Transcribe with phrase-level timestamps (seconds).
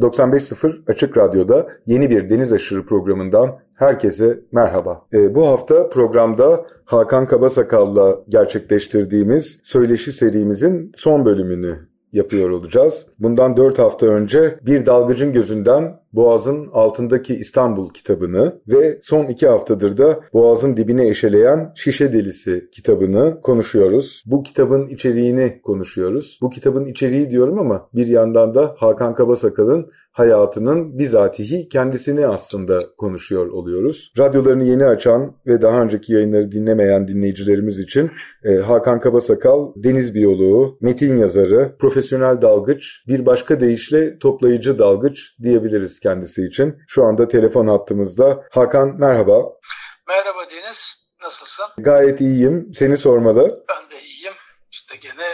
[0.00, 5.06] 95.0 Açık Radyo'da yeni bir Deniz Aşırı programından herkese merhaba.
[5.12, 13.06] E, bu hafta programda Hakan Kabasakal'la gerçekleştirdiğimiz söyleşi serimizin son bölümünü yapıyor olacağız.
[13.18, 19.96] Bundan 4 hafta önce Bir Dalgıcın Gözünden Boğaz'ın Altındaki İstanbul kitabını ve son 2 haftadır
[19.96, 24.22] da Boğaz'ın dibine eşeleyen Şişe Delisi kitabını konuşuyoruz.
[24.26, 26.38] Bu kitabın içeriğini konuşuyoruz.
[26.42, 33.46] Bu kitabın içeriği diyorum ama bir yandan da Hakan Kabasakal'ın hayatının bizatihi kendisini aslında konuşuyor
[33.46, 34.12] oluyoruz.
[34.18, 38.10] Radyolarını yeni açan ve daha önceki yayınları dinlemeyen dinleyicilerimiz için
[38.44, 46.00] e, Hakan Kabasakal deniz biyoloğu, metin yazarı, profesyonel dalgıç, bir başka deyişle toplayıcı dalgıç diyebiliriz
[46.00, 46.76] kendisi için.
[46.88, 48.44] Şu anda telefon hattımızda.
[48.50, 49.42] Hakan merhaba.
[50.08, 51.66] Merhaba Deniz, nasılsın?
[51.78, 53.64] Gayet iyiyim, seni sormalı.
[53.68, 54.32] Ben de iyiyim.
[54.70, 55.26] İşte gene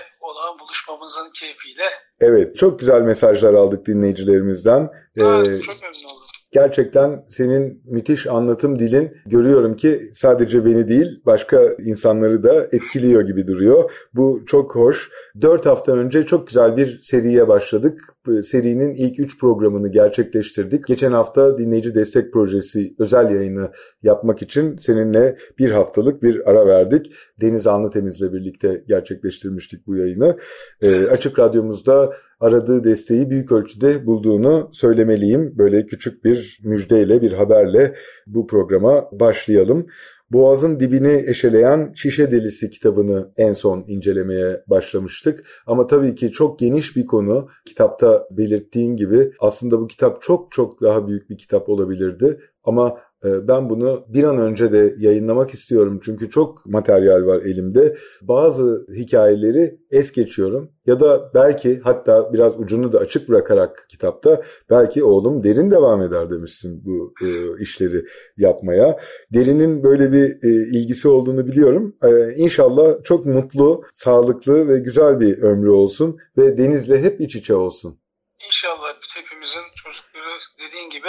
[0.77, 1.85] olağan buluşmamızın keyfiyle.
[2.21, 4.91] Evet, çok güzel mesajlar aldık dinleyicilerimizden.
[5.17, 6.26] Evet, ee, çok memnun oldum.
[6.57, 13.47] Gerçekten senin müthiş anlatım dilin görüyorum ki sadece beni değil başka insanları da etkiliyor gibi
[13.47, 13.91] duruyor.
[14.15, 15.11] Bu çok hoş.
[15.41, 18.01] Dört hafta önce çok güzel bir seriye başladık.
[18.43, 20.87] Serinin ilk üç programını gerçekleştirdik.
[20.87, 23.71] Geçen hafta dinleyici destek projesi özel yayını
[24.03, 27.13] yapmak için seninle bir haftalık bir ara verdik.
[27.41, 30.37] Deniz Anlıtemiz'le birlikte gerçekleştirmiştik bu yayını.
[30.83, 35.59] E, açık Radyomuzda aradığı desteği büyük ölçüde bulduğunu söylemeliyim.
[35.59, 37.95] Böyle küçük bir müjdeyle, bir haberle
[38.27, 39.87] bu programa başlayalım.
[40.33, 45.47] Boğaz'ın dibini eşeleyen Şişe Delisi kitabını en son incelemeye başlamıştık.
[45.67, 47.49] Ama tabii ki çok geniş bir konu.
[47.67, 52.41] Kitapta belirttiğin gibi aslında bu kitap çok çok daha büyük bir kitap olabilirdi.
[52.65, 57.97] Ama ben bunu bir an önce de yayınlamak istiyorum çünkü çok materyal var elimde.
[58.23, 65.05] Bazı hikayeleri es geçiyorum ya da belki hatta biraz ucunu da açık bırakarak kitapta belki
[65.05, 68.05] oğlum derin devam eder demişsin bu e, işleri
[68.37, 69.01] yapmaya.
[69.35, 71.97] Derinin böyle bir e, ilgisi olduğunu biliyorum.
[72.03, 77.55] E, inşallah çok mutlu, sağlıklı ve güzel bir ömrü olsun ve denizle hep iç içe
[77.55, 78.01] olsun.
[78.47, 81.09] İnşallah hepimizin çocukları dediğin gibi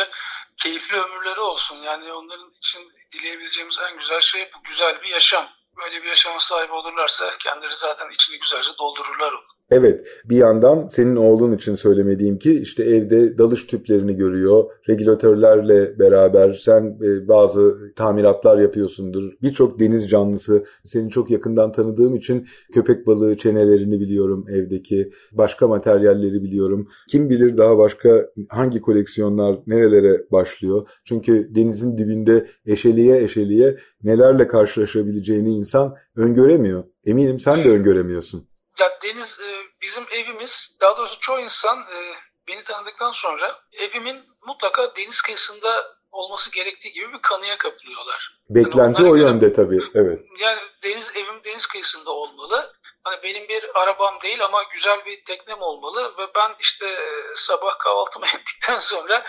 [0.58, 1.82] keyifli ömürleri olsun.
[1.82, 5.50] Yani onların için dileyebileceğimiz en güzel şey bu güzel bir yaşam.
[5.78, 9.57] Böyle bir yaşama sahip olurlarsa kendileri zaten içini güzelce doldururlar onu.
[9.72, 14.64] Evet bir yandan senin oğlun için söylemediğim ki işte evde dalış tüplerini görüyor.
[14.90, 19.34] Regülatörlerle beraber sen e, bazı tamiratlar yapıyorsundur.
[19.42, 25.12] Birçok deniz canlısı seni çok yakından tanıdığım için köpek balığı çenelerini biliyorum evdeki.
[25.32, 26.88] Başka materyalleri biliyorum.
[27.10, 30.88] Kim bilir daha başka hangi koleksiyonlar nerelere başlıyor.
[31.06, 36.84] Çünkü denizin dibinde eşeliğe eşeliğe nelerle karşılaşabileceğini insan öngöremiyor.
[37.06, 38.48] Eminim sen de öngöremiyorsun
[38.80, 42.16] ya Deniz e, bizim evimiz, daha doğrusu çoğu insan e,
[42.48, 48.40] beni tanıdıktan sonra evimin mutlaka deniz kıyısında olması gerektiği gibi bir kanıya kapılıyorlar.
[48.50, 50.20] Beklenti yani o yönde tabii, evet.
[50.40, 52.74] Yani deniz evim deniz kıyısında olmalı.
[53.04, 57.80] Hani benim bir arabam değil ama güzel bir teknem olmalı ve ben işte e, sabah
[57.80, 59.24] kahvaltımı ettikten sonra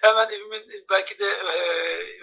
[0.00, 1.56] hemen evimin belki de e,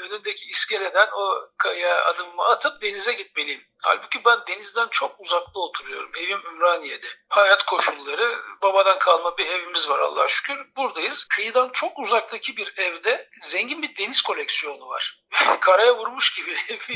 [0.01, 3.61] önündeki iskeleden o kaya adımımı atıp denize gitmeliyim.
[3.81, 6.11] Halbuki ben denizden çok uzakta oturuyorum.
[6.15, 7.07] Evim Ümraniye'de.
[7.29, 10.57] Hayat koşulları, babadan kalma bir evimiz var Allah'a şükür.
[10.75, 11.27] Buradayız.
[11.27, 15.21] Kıyıdan çok uzaktaki bir evde zengin bir deniz koleksiyonu var.
[15.61, 16.57] Karaya vurmuş gibi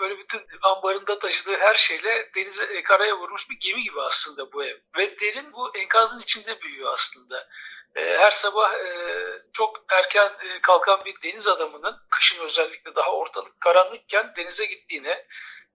[0.00, 4.64] böyle bütün ambarında taşıdığı her şeyle denize e, karaya vurmuş bir gemi gibi aslında bu
[4.64, 4.76] ev.
[4.96, 7.48] Ve derin bu enkazın içinde büyüyor aslında.
[7.96, 8.88] E, her sabah e,
[9.52, 10.32] çok erken
[10.62, 15.26] kalkan bir deniz adamının kışın özellikle daha ortalık karanlıkken denize gittiğine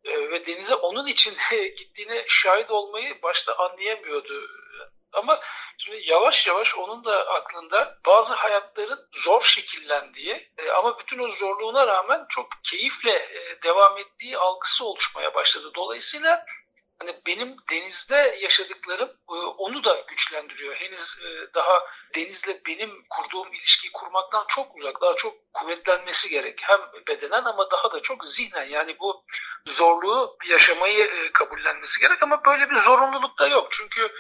[0.06, 1.38] ve denize onun için
[1.78, 4.48] gittiğine şahit olmayı başta anlayamıyordu.
[5.14, 5.40] Ama
[5.78, 12.26] şimdi yavaş yavaş onun da aklında bazı hayatların zor şekillendiği ama bütün o zorluğuna rağmen
[12.30, 13.30] çok keyifle
[13.64, 15.72] devam ettiği algısı oluşmaya başladı.
[15.76, 16.46] Dolayısıyla
[17.00, 20.76] hani benim denizde yaşadıklarım e, onu da güçlendiriyor.
[20.76, 21.84] Henüz e, daha
[22.16, 26.60] denizle benim kurduğum ilişkiyi kurmaktan çok uzak, daha çok kuvvetlenmesi gerek.
[26.64, 28.66] Hem bedenen ama daha da çok zihnen.
[28.66, 29.24] Yani bu
[29.66, 33.68] zorluğu yaşamayı e, kabullenmesi gerek ama böyle bir zorunluluk da yok.
[33.72, 34.12] Çünkü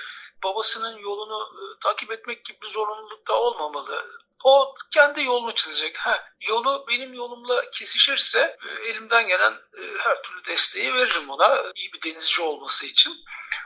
[0.43, 1.49] babasının yolunu
[1.83, 4.19] takip etmek gibi bir zorunluluk da olmamalı.
[4.44, 5.97] O kendi yolunu çizecek.
[5.97, 11.94] Ha, yolu benim yolumla kesişirse e, elimden gelen e, her türlü desteği veririm ona iyi
[11.94, 13.13] bir denizci olması için.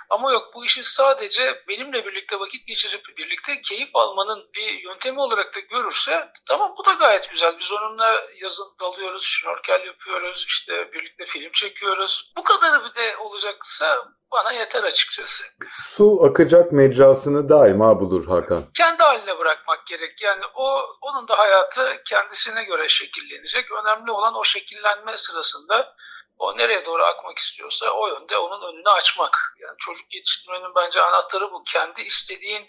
[0.09, 5.55] Ama yok bu işi sadece benimle birlikte vakit geçirip birlikte keyif almanın bir yöntemi olarak
[5.55, 7.59] da görürse tamam bu da gayet güzel.
[7.59, 12.31] Biz onunla yazın dalıyoruz, şnorkel yapıyoruz, işte birlikte film çekiyoruz.
[12.37, 15.43] Bu kadarı bir de olacaksa bana yeter açıkçası.
[15.81, 18.63] Su akacak mecrasını daima bulur Hakan.
[18.73, 20.21] Kendi haline bırakmak gerek.
[20.21, 23.71] Yani o onun da hayatı kendisine göre şekillenecek.
[23.71, 25.95] Önemli olan o şekillenme sırasında
[26.37, 29.55] o nereye doğru akmak istiyorsa o yönde onun önünü açmak.
[29.59, 31.63] Yani çocuk yetiştirmenin bence anahtarı bu.
[31.63, 32.67] Kendi istediğin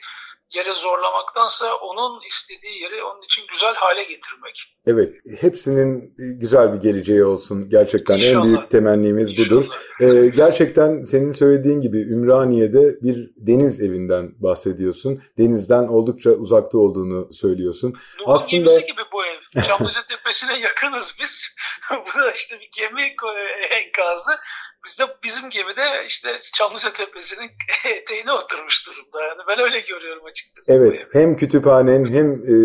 [0.55, 4.77] yere zorlamaktansa onun istediği yeri onun için güzel hale getirmek.
[4.87, 7.71] Evet, hepsinin güzel bir geleceği olsun.
[7.71, 8.35] Gerçekten İnşallah.
[8.37, 9.47] en büyük temennimiz İnşallah.
[9.47, 9.67] budur.
[10.01, 15.23] Ee, gerçekten senin söylediğin gibi Ümraniye'de bir deniz evinden bahsediyorsun.
[15.39, 17.95] Denizden oldukça uzakta olduğunu söylüyorsun.
[18.21, 19.63] Nuh'un Aslında gibi bu ev.
[19.63, 21.55] Çamlıca Tepesi'ne yakınız biz.
[21.91, 23.03] bu da işte bir gemi
[23.71, 24.33] enkazı.
[24.87, 27.51] Biz de bizim gemide işte Çamlıca Tepesi'nin
[28.03, 29.25] eteğine oturmuş durumda.
[29.29, 30.73] Yani ben öyle görüyorum açıkçası.
[30.73, 30.95] Evet.
[31.13, 32.57] Hem kütüphanen hem e,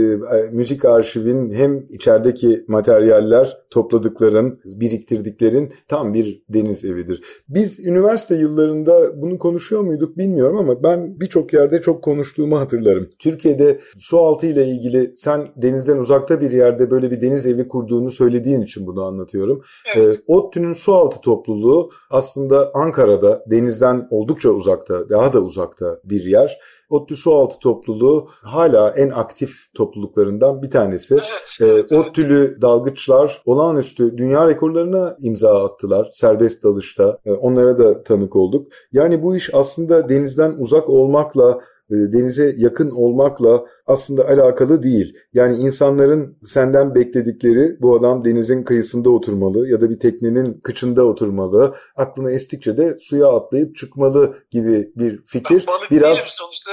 [0.51, 7.23] müzik arşivin hem içerideki materyaller topladıkların, biriktirdiklerin tam bir deniz evidir.
[7.49, 13.09] Biz üniversite yıllarında bunu konuşuyor muyduk bilmiyorum ama ben birçok yerde çok konuştuğumu hatırlarım.
[13.19, 18.11] Türkiye'de su altı ile ilgili sen denizden uzakta bir yerde böyle bir deniz evi kurduğunu
[18.11, 19.63] söylediğin için bunu anlatıyorum.
[19.95, 20.15] Evet.
[20.15, 26.59] E, ODTÜ'nün su altı topluluğu aslında Ankara'da denizden oldukça uzakta, daha da uzakta bir yer.
[26.89, 31.13] ODTÜ Sualtı topluluğu hala en aktif topluluklarından bir tanesi.
[31.13, 37.17] Evet, evet, ee, ODTÜ'lü dalgıçlar olağanüstü dünya rekorlarına imza attılar serbest dalışta.
[37.25, 38.67] Ee, onlara da tanık olduk.
[38.91, 41.59] Yani bu iş aslında denizden uzak olmakla
[41.89, 45.17] denize yakın olmakla aslında alakalı değil.
[45.33, 51.75] Yani insanların senden bekledikleri bu adam denizin kıyısında oturmalı ya da bir teknenin kıçında oturmalı.
[51.95, 55.67] Aklına estikçe de suya atlayıp çıkmalı gibi bir fikir.
[55.67, 56.71] Balık biraz sonuçta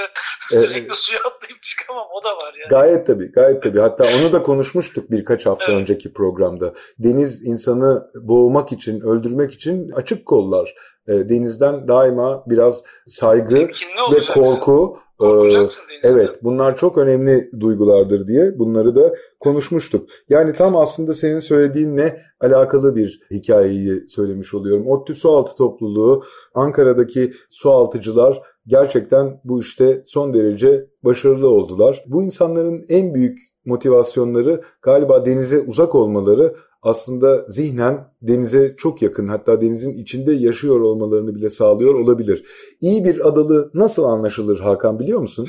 [0.49, 2.69] sürekli e, suya atlayıp çıkamam o da var yani.
[2.69, 3.79] Gayet tabii gayet tabii.
[3.79, 5.81] Hatta onu da konuşmuştuk birkaç hafta evet.
[5.81, 6.73] önceki programda.
[6.99, 10.75] Deniz insanı boğmak için, öldürmek için açık kollar.
[11.07, 13.67] E, denizden daima biraz saygı
[14.11, 15.67] ve korku ee,
[16.03, 20.09] evet bunlar çok önemli duygulardır diye bunları da konuşmuştuk.
[20.29, 24.87] Yani tam aslında senin söylediğinle alakalı bir hikayeyi söylemiş oluyorum.
[24.87, 26.23] ODTÜ Sualtı Topluluğu,
[26.53, 32.03] Ankara'daki sualtıcılar gerçekten bu işte son derece başarılı oldular.
[32.07, 36.55] Bu insanların en büyük motivasyonları galiba denize uzak olmaları
[36.87, 42.43] aslında zihnen denize çok yakın hatta denizin içinde yaşıyor olmalarını bile sağlıyor olabilir.
[42.81, 45.47] İyi bir adalı nasıl anlaşılır Hakan biliyor musun?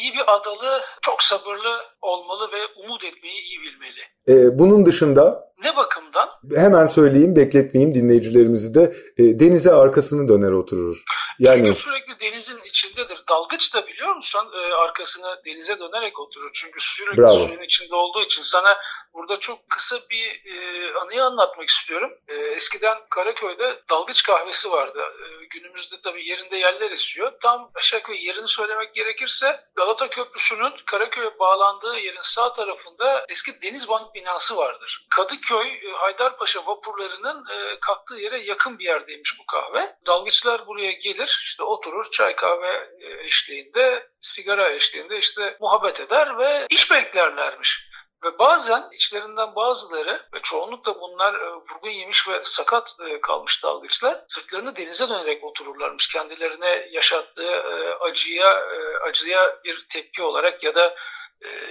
[0.00, 4.00] İyi bir adalı çok sabırlı olmalı ve umut etmeyi iyi bilmeli.
[4.28, 6.28] Ee, bunun dışında ne bakımdan?
[6.54, 8.94] Hemen söyleyeyim, bekletmeyeyim dinleyicilerimizi de.
[9.18, 11.04] E, denize arkasını döner oturur.
[11.38, 12.09] Yani Çünkü sürekli
[12.40, 13.20] denizin içindedir.
[13.28, 16.50] Dalgıç da biliyor musun e, arkasını denize dönerek oturur.
[16.54, 17.46] Çünkü sürekli Bravo.
[17.46, 18.76] suyun içinde olduğu için sana
[19.14, 22.12] burada çok kısa bir e, anıyı anlatmak istiyorum.
[22.28, 25.00] E, eskiden Karaköy'de dalgıç kahvesi vardı.
[25.00, 27.32] E, günümüzde tabii yerinde yerler esiyor.
[27.42, 34.56] Tam aşağı yerini söylemek gerekirse Galata Köprüsü'nün Karaköy'e bağlandığı yerin sağ tarafında eski Denizbank binası
[34.56, 35.06] vardır.
[35.10, 39.96] Kadıköy e, Haydarpaşa vapurlarının e, kalktığı yere yakın bir yerdeymiş bu kahve.
[40.06, 46.66] Dalgıçlar buraya gelir, işte oturur çay kahve e, eşliğinde, sigara eşliğinde işte muhabbet eder ve
[46.70, 47.90] iş beklerlermiş.
[48.24, 54.24] Ve bazen içlerinden bazıları ve çoğunlukla bunlar e, vurgun yemiş ve sakat e, kalmış dalgıçlar
[54.28, 56.08] sırtlarını denize dönerek otururlarmış.
[56.08, 58.64] Kendilerine yaşattığı e, acıya
[59.08, 60.96] acıya bir tepki olarak ya da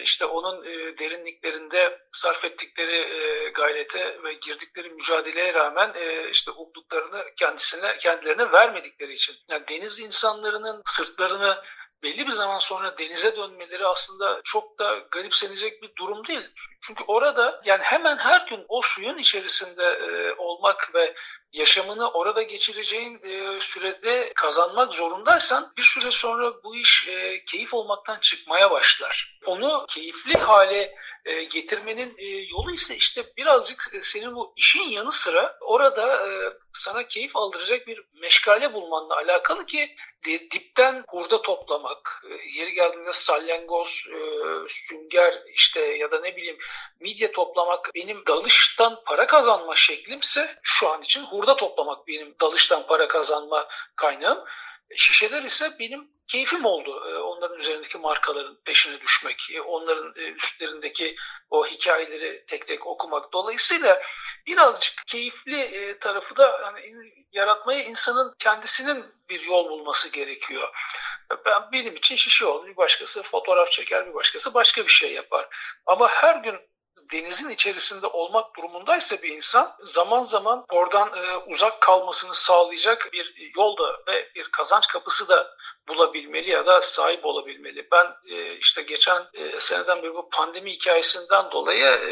[0.03, 5.93] işte onun e, derinliklerinde sarf ettikleri e, gayrete ve girdikleri mücadeleye rağmen
[6.31, 9.35] işte umduklarını kendisine kendilerine vermedikleri için.
[9.49, 11.63] Yani deniz insanlarının sırtlarını
[12.03, 16.49] belli bir zaman sonra denize dönmeleri aslında çok da garipsenecek bir durum değil.
[16.81, 21.15] Çünkü orada yani hemen her gün o suyun içerisinde e, olmak ve
[21.53, 28.19] yaşamını orada geçireceğin e, sürede kazanmak zorundaysan bir süre sonra bu iş e, keyif olmaktan
[28.19, 29.39] çıkmaya başlar.
[29.45, 30.95] Onu keyifli hale
[31.25, 36.19] e, getirmenin e, yolu ise işte birazcık e, senin bu işin yanı sıra orada
[36.73, 39.95] sana keyif aldıracak bir meşgale bulmanla alakalı ki
[40.25, 42.23] dipten hurda toplamak,
[42.55, 44.05] yeri geldiğinde salyangoz,
[44.67, 46.57] sünger işte ya da ne bileyim
[46.99, 53.07] midye toplamak benim dalıştan para kazanma şeklimse şu an için hurda toplamak benim dalıştan para
[53.07, 54.39] kazanma kaynağım.
[54.95, 57.01] Şişeler ise benim keyfim oldu.
[57.39, 61.15] E, onların üzerindeki markaların peşine düşmek, onların üstlerindeki
[61.49, 63.33] o hikayeleri tek tek okumak.
[63.33, 64.01] Dolayısıyla
[64.47, 70.69] birazcık keyifli tarafı da yani yaratmayı insanın kendisinin bir yol bulması gerekiyor.
[71.45, 75.47] Ben benim için şişe olur, bir başkası fotoğraf çeker, bir başkası başka bir şey yapar.
[75.85, 76.55] Ama her gün
[77.11, 83.99] denizin içerisinde olmak durumundaysa bir insan zaman zaman oradan e, uzak kalmasını sağlayacak bir yolda
[84.07, 85.51] ve bir kazanç kapısı da
[85.89, 87.87] bulabilmeli ya da sahip olabilmeli.
[87.91, 92.11] Ben e, işte geçen e, seneden beri bu pandemi hikayesinden dolayı e,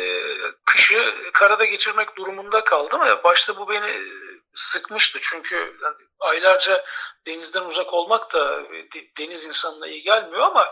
[0.66, 3.02] kışı karada geçirmek durumunda kaldım.
[3.02, 4.02] ve Başta bu beni
[4.56, 6.84] sıkmıştı çünkü yani aylarca
[7.28, 8.64] denizden uzak olmak da
[9.20, 10.66] deniz insanına iyi gelmiyor ama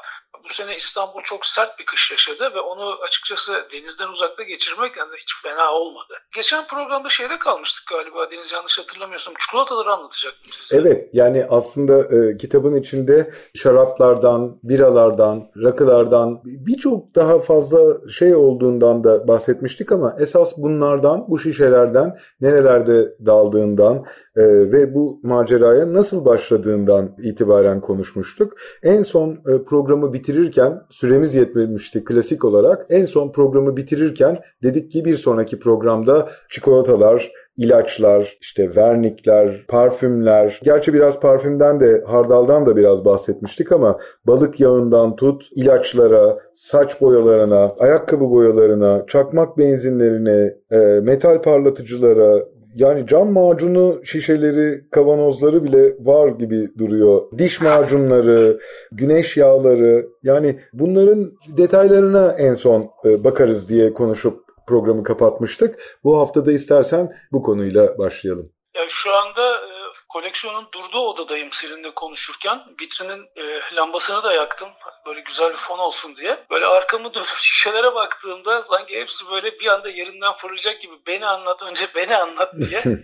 [0.43, 5.09] bu sene İstanbul çok sert bir kış yaşadı ve onu açıkçası denizden uzakta geçirmek yani
[5.17, 6.13] hiç fena olmadı.
[6.35, 9.33] Geçen programda şeyde kalmıştık galiba Deniz yanlış hatırlamıyorsam.
[9.39, 10.77] Çikolataları anlatacaktım size.
[10.81, 19.27] Evet yani aslında e, kitabın içinde şaraplardan, biralardan, rakılardan birçok daha fazla şey olduğundan da
[19.27, 24.05] bahsetmiştik ama esas bunlardan, bu şişelerden nerelerde daldığından
[24.35, 28.53] e, ve bu maceraya nasıl başladığından itibaren konuşmuştuk.
[28.83, 32.85] En son e, programı bitirirken süremiz yetmemişti klasik olarak.
[32.89, 40.59] En son programı bitirirken dedik ki bir sonraki programda çikolatalar, ilaçlar, işte vernikler, parfümler.
[40.63, 47.75] Gerçi biraz parfümden de hardaldan da biraz bahsetmiştik ama balık yağından tut ilaçlara, saç boyalarına,
[47.79, 56.69] ayakkabı boyalarına, çakmak benzinlerine, e, metal parlatıcılara, yani cam macunu şişeleri, kavanozları bile var gibi
[56.77, 57.21] duruyor.
[57.37, 58.59] Diş macunları,
[58.91, 65.99] güneş yağları yani bunların detaylarına en son e, bakarız diye konuşup programı kapatmıştık.
[66.03, 68.51] Bu haftada istersen bu konuyla başlayalım.
[68.75, 69.74] Yani şu anda e,
[70.15, 72.63] koleksiyonun durduğu odadayım seninle konuşurken.
[72.81, 74.69] Vitrinin e, lambasını da yaktım.
[75.05, 76.45] Böyle güzel bir fon olsun diye.
[76.49, 81.61] Böyle arkamı dönüp şişelere baktığımda sanki hepsi böyle bir anda yerinden fırlayacak gibi beni anlat
[81.61, 82.83] önce beni anlat diye.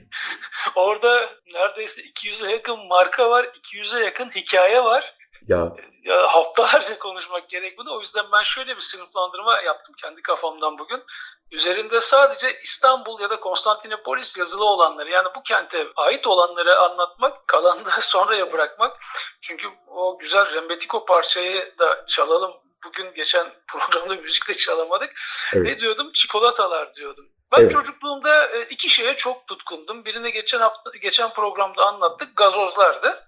[0.75, 3.45] Orada neredeyse 200'e yakın marka var.
[3.45, 5.13] 200'e yakın hikaye var.
[5.47, 5.71] Ya.
[6.03, 7.95] ya haftalarca konuşmak gerek bunu.
[7.95, 11.03] O yüzden ben şöyle bir sınıflandırma yaptım kendi kafamdan bugün
[11.51, 17.89] üzerinde sadece İstanbul ya da Konstantinopolis yazılı olanları yani bu kente ait olanları anlatmak, kalanını
[18.01, 18.97] sonraya bırakmak.
[19.41, 22.51] Çünkü o güzel Rembetiko parçayı da çalalım.
[22.85, 25.13] Bugün geçen programda müzikle çalamadık.
[25.53, 25.65] Evet.
[25.65, 26.11] Ne diyordum?
[26.13, 27.25] Çikolatalar diyordum.
[27.51, 27.71] Ben evet.
[27.71, 30.05] çocukluğumda e, iki şeye çok tutkundum.
[30.05, 32.37] Birini geçen hafta geçen programda anlattık.
[32.37, 33.27] Gazozlardı.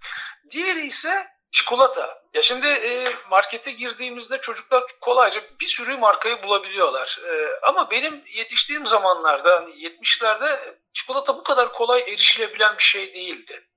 [0.52, 2.24] Diğeri ise çikolata.
[2.34, 7.20] Ya şimdi e, markete girdiğimizde çocuklar kolayca bir sürü markayı bulabiliyorlar.
[7.26, 13.68] E, ama benim yetiştiğim zamanlarda hani 70'lerde çikolata bu kadar kolay erişilebilen bir şey değildi.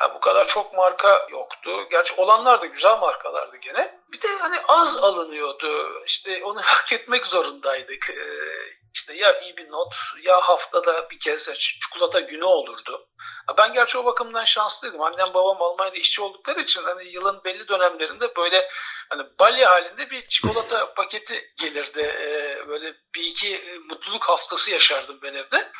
[0.00, 1.88] Yani bu kadar çok marka yoktu.
[1.90, 4.00] Gerçi olanlar da güzel markalardı gene.
[4.12, 6.02] Bir de hani az alınıyordu.
[6.06, 8.10] İşte onu hak etmek zorundaydık.
[8.10, 13.07] Ee, işte ya iyi bir not ya haftada bir kez çikolata günü olurdu.
[13.56, 15.02] Ben gerçi o bakımdan şanslıydım.
[15.02, 18.68] Annem babam Almanya'da işçi oldukları için hani yılın belli dönemlerinde böyle
[19.08, 22.00] hani balya halinde bir çikolata paketi gelirdi.
[22.00, 25.72] Ee, böyle bir iki mutluluk haftası yaşardım ben evde.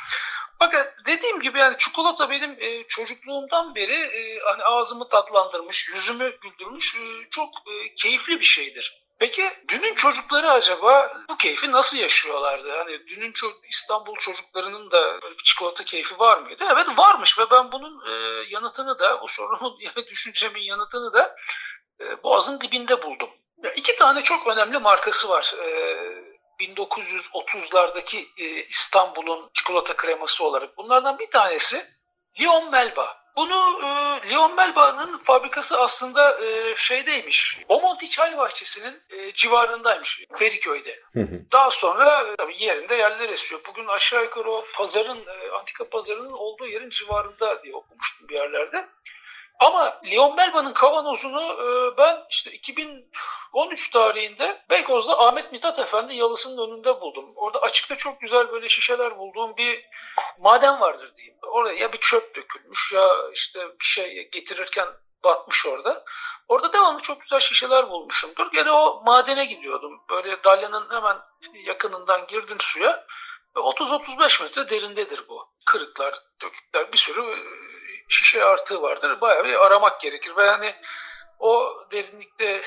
[0.59, 6.95] Fakat dediğim gibi yani çikolata benim e, çocukluğumdan beri e, hani ağzımı tatlandırmış, yüzümü güldürmüş
[6.95, 9.08] e, çok e, keyifli bir şeydir.
[9.19, 12.71] Peki dünün çocukları acaba bu keyfi nasıl yaşıyorlardı?
[12.79, 16.65] Hani dünün ço- İstanbul çocuklarının da böyle bir çikolata keyfi var mıydı?
[16.73, 18.13] Evet varmış ve ben bunun e,
[18.51, 21.37] yanıtını da, bu sorunun yani düşüncemin yanıtını da
[22.01, 23.31] e, Boğaz'ın dibinde buldum.
[23.65, 25.55] Ya iki tane çok önemli markası var.
[25.59, 25.69] E,
[26.61, 30.77] 1930'lardaki e, İstanbul'un çikolata kreması olarak.
[30.77, 31.87] Bunlardan bir tanesi
[32.41, 33.17] Lyon Melba.
[33.39, 33.89] Bunu e,
[34.31, 37.59] Leon Melba'nın fabrikası aslında e, şeydeymiş.
[37.69, 40.25] Omonti Çay Bahçesi'nin e, civarındaymış.
[40.35, 41.01] Feriköy'de.
[41.53, 43.61] Daha sonra e, tabii yerinde yerler esiyor.
[43.69, 48.89] Bugün aşağı yukarı o pazarın, e, antika pazarının olduğu yerin civarında diye okumuştum bir yerlerde.
[49.59, 57.01] Ama Leon Melba'nın kavanozunu e, ben işte 2013 tarihinde Beykoz'da Ahmet Mithat Efendi yalısının önünde
[57.01, 57.33] buldum.
[57.37, 59.85] Orada açıkta çok güzel böyle şişeler bulduğum bir
[60.39, 61.39] maden vardır diyeyim.
[61.43, 64.89] Orada ya bir çöp dökülmüş ya işte bir şey getirirken
[65.25, 66.05] batmış orada.
[66.49, 68.53] Orada devamlı çok güzel şişeler bulmuşumdur.
[68.53, 70.01] Gene o madene gidiyordum.
[70.11, 71.17] Böyle dalyanın hemen
[71.67, 73.07] yakınından girdin suya.
[73.55, 75.53] 30-35 metre derindedir bu.
[75.67, 77.23] Kırıklar, dökükler, bir sürü
[78.09, 79.21] şişe artığı vardır.
[79.21, 80.75] Bayağı bir aramak gerekir ve hani
[81.39, 82.63] o derinlikte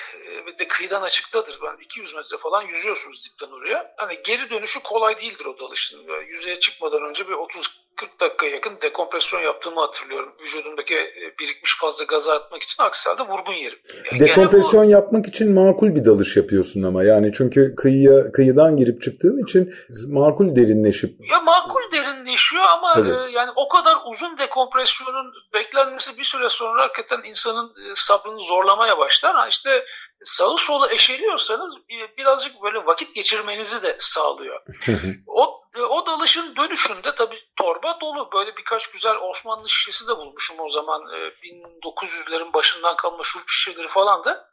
[0.46, 1.60] ve de kıyıdan açıktadır.
[1.64, 3.94] Ben 200 metre falan yüzüyorsunuz dipten oraya.
[3.98, 6.08] Hani geri dönüşü kolay değildir o dalışın.
[6.28, 10.34] Yüzeye çıkmadan önce bir 30 40 dakika yakın dekompresyon yaptığımı hatırlıyorum.
[10.43, 13.79] Vücudumdaki e, birikmiş fazla gazı atmak için aksi halde vurgun yerim.
[14.12, 14.91] Yani dekompresyon bu...
[14.91, 19.74] yapmak için makul bir dalış yapıyorsun ama yani çünkü kıyıya kıyıdan girip çıktığın için
[20.08, 21.31] makul derinleşip.
[21.31, 27.29] Ya makul derinleşiyor ama e, yani o kadar uzun dekompresyonun beklenmesi bir süre sonra hakikaten
[27.29, 29.36] insanın e, sabrını zorlamaya başlar.
[29.36, 29.86] Ha işte
[30.24, 34.62] sağı sola eşeliyorsanız e, birazcık böyle vakit geçirmenizi de sağlıyor.
[35.28, 38.30] o e, o dalışın dönüşünde tabii torba dolu.
[38.34, 41.01] Böyle birkaç güzel Osmanlı şişesi de bulmuşum o zaman.
[41.44, 44.51] 1900'lerin e, başından kalma şurup şişeleri falan da.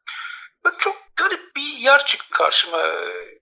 [0.64, 2.78] Böyle çok garip bir yer çıktı karşıma.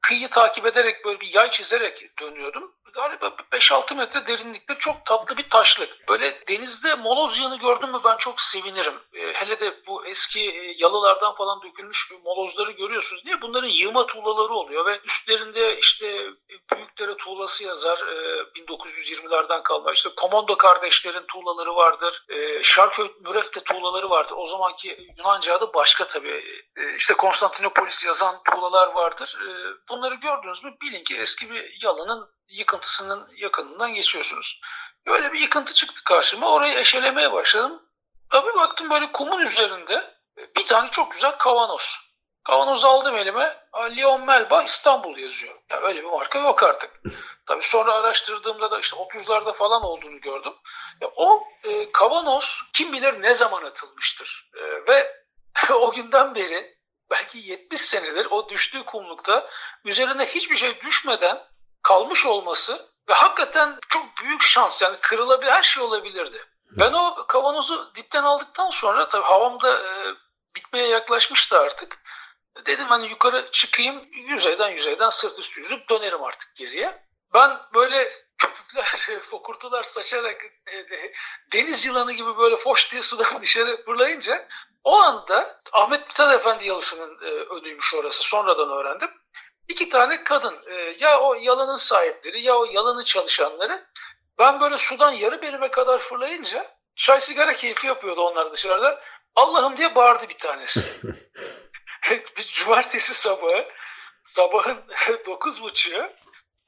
[0.02, 5.50] Kıyıyı takip ederek böyle bir yay çizerek dönüyordum galiba 5-6 metre derinlikte çok tatlı bir
[5.50, 6.09] taşlık.
[6.09, 8.95] Böyle denizde moloz yığını gördüm mü ben çok sevinirim.
[9.15, 13.25] E, hele de bu eski e, yalılardan falan dökülmüş molozları görüyorsunuz.
[13.25, 13.41] Niye?
[13.41, 17.99] Bunların yığma tuğlaları oluyor ve üstlerinde işte e, Büyükdere tuğlası yazar.
[17.99, 19.93] E, 1920'lerden kalma.
[19.93, 22.25] İşte Komando kardeşlerin tuğlaları vardır.
[22.29, 24.35] E, Şarköy Mürefte tuğlaları vardır.
[24.37, 26.65] O zamanki Yunanca adı başka tabii.
[26.76, 29.38] E, işte Konstantinopolis yazan tuğlalar vardır.
[29.43, 29.49] E,
[29.88, 34.61] bunları gördünüz mü bilin ki eski bir yalının yıkıntısının yakınından geçiyorsunuz.
[35.07, 36.53] Böyle bir yıkıntı çıktı karşıma.
[36.53, 37.83] Orayı eşelemeye başladım.
[38.31, 40.15] Tabii baktım böyle kumun üzerinde
[40.57, 41.97] bir tane çok güzel kavanoz.
[42.45, 43.57] Kavanozu aldım elime.
[43.97, 45.55] Leon Melba İstanbul yazıyor.
[45.71, 46.91] Ya öyle bir marka yok artık.
[47.47, 50.53] Tabii sonra araştırdığımda da işte 30'larda falan olduğunu gördüm.
[51.00, 54.50] Ya o e, kavanoz kim bilir ne zaman atılmıştır.
[54.55, 55.25] E, ve
[55.75, 56.76] o günden beri
[57.11, 59.50] belki 70 senedir o düştüğü kumlukta
[59.85, 61.38] üzerine hiçbir şey düşmeden
[61.87, 66.45] kalmış olması ve hakikaten çok büyük şans yani kırılabilir her şey olabilirdi.
[66.71, 70.14] Ben o kavanozu dipten aldıktan sonra tabii havam da e,
[70.57, 71.99] bitmeye yaklaşmıştı artık.
[72.66, 77.02] Dedim hani yukarı çıkayım yüzeyden yüzeyden sırt üstü yüzüp dönerim artık geriye.
[77.35, 81.12] Ben böyle köpükler, fokurtular saçarak e, e,
[81.52, 84.49] deniz yılanı gibi böyle foş diye sudan dışarı fırlayınca
[84.85, 88.23] o anda Ahmet Mithat Efendi yalısının e, önüymüş orası.
[88.23, 89.10] Sonradan öğrendim.
[89.69, 93.87] İki tane kadın e, ya o yalanın sahipleri ya o yalanın çalışanları
[94.39, 99.02] ben böyle sudan yarı belime kadar fırlayınca çay sigara keyfi yapıyordu onlar dışarıda.
[99.35, 100.81] Allah'ım diye bağırdı bir tanesi.
[102.37, 103.69] bir cumartesi sabahı
[104.23, 104.79] sabahın
[105.26, 106.11] dokuz buçuğu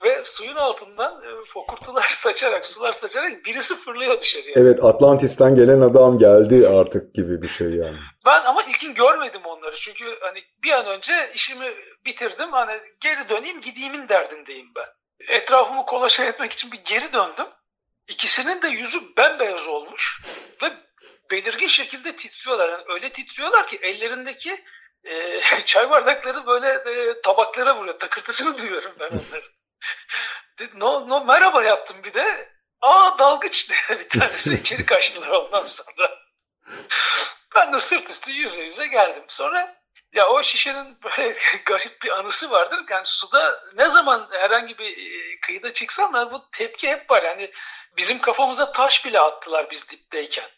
[0.05, 4.55] ve suyun altından e, fokurtular saçarak, sular saçarak birisi fırlıyor dışarıya.
[4.57, 7.99] Evet Atlantis'ten gelen adam geldi artık gibi bir şey yani.
[8.27, 11.73] Ben ama ilkin görmedim onları çünkü hani bir an önce işimi
[12.07, 14.87] bitirdim hani geri döneyim gidiyimin derdindeyim ben.
[15.29, 17.47] Etrafımı kolaşa etmek için bir geri döndüm.
[18.09, 20.23] İkisinin de yüzü bembeyaz olmuş
[20.63, 20.67] ve
[21.31, 22.69] belirgin şekilde titriyorlar.
[22.69, 24.65] Yani öyle titriyorlar ki ellerindeki
[25.05, 27.99] e, çay bardakları böyle e, tabaklara vuruyor.
[27.99, 29.45] Takırtısını duyuyorum ben onları.
[30.75, 32.49] no, no, merhaba yaptım bir de.
[32.81, 36.19] Aa dalgıç diye bir tanesi içeri kaçtılar ondan sonra.
[37.55, 39.25] ben de sırt üstü yüze yüze geldim.
[39.29, 39.79] Sonra
[40.12, 41.37] ya o şişenin böyle
[41.67, 42.85] garip bir anısı vardır.
[42.91, 47.23] Yani suda ne zaman herhangi bir e, kıyıda çıksam da bu tepki hep var.
[47.23, 47.53] Yani
[47.97, 50.51] bizim kafamıza taş bile attılar biz dipteyken.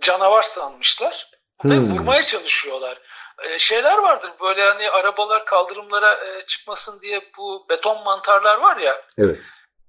[0.00, 1.30] Canavar sanmışlar.
[1.60, 1.70] Hmm.
[1.70, 2.98] Ve vurmaya çalışıyorlar.
[3.42, 9.02] Ee, şeyler vardır böyle hani arabalar kaldırımlara e, çıkmasın diye bu beton mantarlar var ya.
[9.18, 9.38] Evet.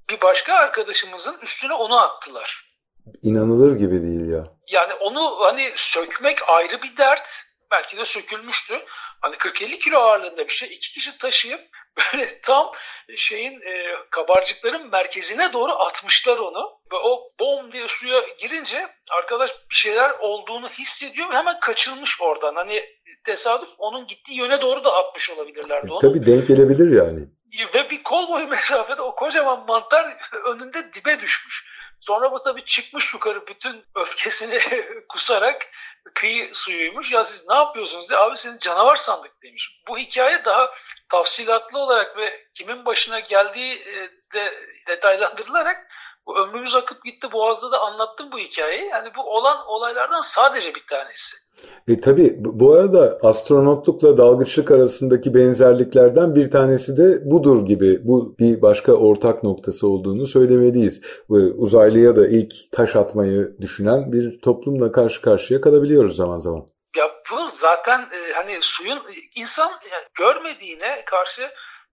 [0.09, 2.71] Bir başka arkadaşımızın üstüne onu attılar.
[3.21, 4.43] İnanılır gibi değil ya.
[4.67, 7.41] Yani onu hani sökmek ayrı bir dert.
[7.71, 8.85] Belki de sökülmüştü.
[9.21, 11.61] Hani 40-50 kilo ağırlığında bir şey iki kişi taşıyıp
[12.13, 12.71] böyle tam
[13.15, 16.79] şeyin e, kabarcıkların merkezine doğru atmışlar onu.
[16.91, 22.55] Ve o bom diye suya girince arkadaş bir şeyler olduğunu hissediyor ve hemen kaçılmış oradan.
[22.55, 22.85] Hani
[23.23, 25.99] tesadüf onun gittiği yöne doğru da atmış olabilirlerdi onu.
[25.99, 27.27] Tabii denk gelebilir yani.
[27.73, 31.71] Ve bir kol boyu mesafede o kocaman mantar önünde dibe düşmüş.
[31.99, 34.59] Sonra bu tabii çıkmış yukarı bütün öfkesini
[35.09, 35.67] kusarak
[36.13, 37.11] kıyı suyuymuş.
[37.11, 39.81] Ya siz ne yapıyorsunuz diye abi senin canavar sandık demiş.
[39.87, 40.71] Bu hikaye daha
[41.09, 44.53] tafsilatlı olarak ve kimin başına geldiği e, de
[44.87, 45.87] detaylandırılarak
[46.27, 48.85] bu ömrümüz akıp gitti Boğaz'da da anlattım bu hikayeyi.
[48.85, 51.37] Yani bu olan olaylardan sadece bir tanesi.
[51.87, 58.07] E tabi bu arada astronotlukla dalgıçlık arasındaki benzerliklerden bir tanesi de budur gibi.
[58.07, 61.01] Bu bir başka ortak noktası olduğunu söylemeliyiz.
[61.57, 66.65] Uzaylıya da ilk taş atmayı düşünen bir toplumla karşı karşıya kalabiliyoruz zaman zaman.
[66.97, 68.99] Ya bu zaten e, hani suyun
[69.35, 71.49] insan yani görmediğine karşı e,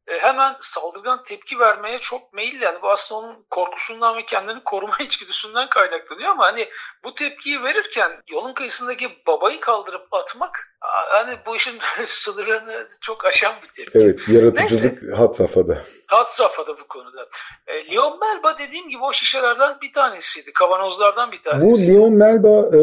[0.08, 2.64] hemen saldırgan tepki vermeye çok meyilli.
[2.64, 6.68] Yani bu aslında onun korkusundan ve kendini koruma içgüdüsünden kaynaklanıyor ama hani
[7.04, 13.68] bu tepkiyi verirken yolun kıyısındaki babayı kaldırıp atmak hani bu işin sınırlarını çok aşan bir
[13.68, 13.92] terim.
[13.94, 15.16] Evet, yaratıcılık Neyse.
[15.16, 15.84] had safhada.
[16.06, 17.28] Had safhada bu konuda.
[17.66, 20.52] E, Leon Melba dediğim gibi o şişelerden bir tanesiydi.
[20.52, 21.86] Kavanozlardan bir tanesi.
[21.86, 22.80] Bu Leon Melba e,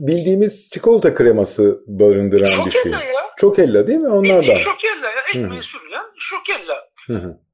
[0.00, 2.82] bildiğimiz çikolata kreması barındıran Şokella bir şey.
[2.82, 3.22] Şokella ya.
[3.38, 4.08] Çokella değil mi?
[4.08, 4.40] Onlardan.
[4.40, 5.22] Bildiğin Şokella ya.
[5.28, 6.88] Ekmeğe sürülen Şokella.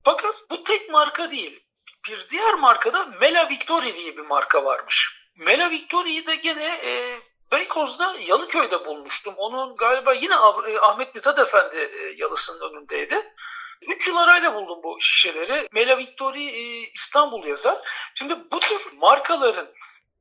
[0.04, 1.60] Fakat bu tek marka değil.
[2.08, 5.22] Bir diğer markada Mela Victoria diye bir marka varmış.
[5.36, 7.18] Mela Victoria'yı da gene e,
[7.52, 9.34] Beykoz'da Yalıköy'de bulmuştum.
[9.36, 13.34] Onun galiba yine e, Ahmet Mithat Efendi e, yalısının önündeydi.
[13.82, 15.68] Üç yıl arayla buldum bu şişeleri.
[15.72, 17.78] Mela Victory e, İstanbul yazar.
[18.14, 19.68] Şimdi bu tür markaların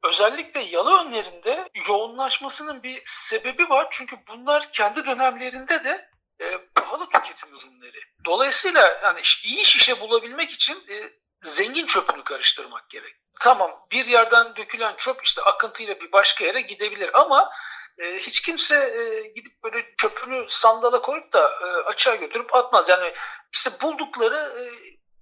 [0.04, 3.88] özellikle yalı önlerinde yoğunlaşmasının bir sebebi var.
[3.91, 6.10] Çünkü bunlar kendi dönemlerinde de
[6.41, 8.00] e, pahalı tüketim ürünleri.
[8.26, 13.15] Dolayısıyla yani iyi şişe bulabilmek için e, zengin çöpünü karıştırmak gerek.
[13.39, 17.51] Tamam bir yerden dökülen çöp işte akıntıyla bir başka yere gidebilir ama
[17.97, 22.89] e, hiç kimse e, gidip böyle çöpünü sandala koyup da e, açığa götürüp atmaz.
[22.89, 23.13] Yani
[23.54, 24.63] işte buldukları e,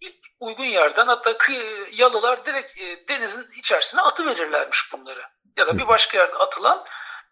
[0.01, 5.23] ilk uygun yerden hatta kıyı, yalılar direkt e, denizin içerisine atıverirlermiş bunları.
[5.58, 6.86] Ya da bir başka yerde atılan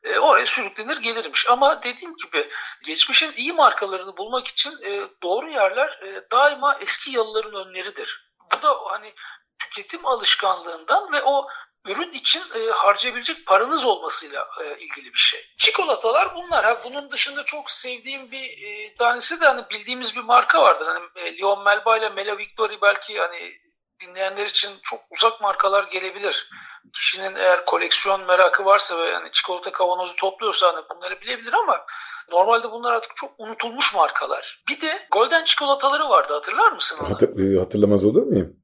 [0.04, 1.50] e, oraya sürüklenir gelirmiş.
[1.50, 2.50] Ama dediğim gibi
[2.86, 8.27] geçmişin iyi markalarını bulmak için e, doğru yerler e, daima eski yalıların önleridir.
[8.53, 9.13] Bu da hani
[9.60, 11.47] tüketim alışkanlığından ve o
[11.88, 15.45] ürün için e, harcayabilecek paranız olmasıyla e, ilgili bir şey.
[15.57, 16.65] Çikolatalar bunlar.
[16.65, 20.88] Ha, bunun dışında çok sevdiğim bir e, tanesi de hani bildiğimiz bir marka vardır.
[20.88, 23.53] Hani e, Leon Melba ile Mela Victory belki hani
[24.01, 26.49] dinleyenler için çok uzak markalar gelebilir.
[26.93, 31.86] Kişinin eğer koleksiyon merakı varsa ve yani çikolata kavanozu topluyorsa hani bunları bilebilir ama
[32.30, 34.63] normalde bunlar artık çok unutulmuş markalar.
[34.69, 37.10] Bir de Golden çikolataları vardı hatırlar mısın onu?
[37.10, 38.56] Hatır, e, hatırlamaz olur muyum?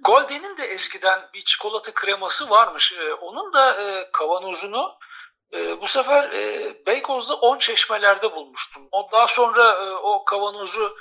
[0.00, 2.92] Golden'in de eskiden bir çikolata kreması varmış.
[2.92, 4.98] E, onun da e, kavanozunu
[5.52, 8.88] e, bu sefer e, Beykoz'da on çeşmelerde bulmuştum.
[8.92, 10.96] O daha sonra e, o kavanozu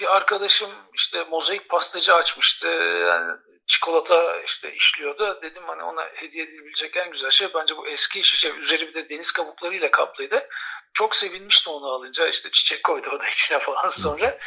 [0.00, 2.68] bir arkadaşım işte mozaik pastacı açmıştı.
[3.08, 3.32] Yani
[3.70, 5.38] çikolata işte işliyordu.
[5.42, 8.50] Dedim hani ona hediye edilebilecek en güzel şey bence bu eski şişe.
[8.50, 10.48] Üzeri bir de deniz kabuklarıyla kaplıydı.
[10.92, 12.28] Çok sevinmiştim onu alınca.
[12.28, 14.38] işte çiçek koydu o da içine falan sonra.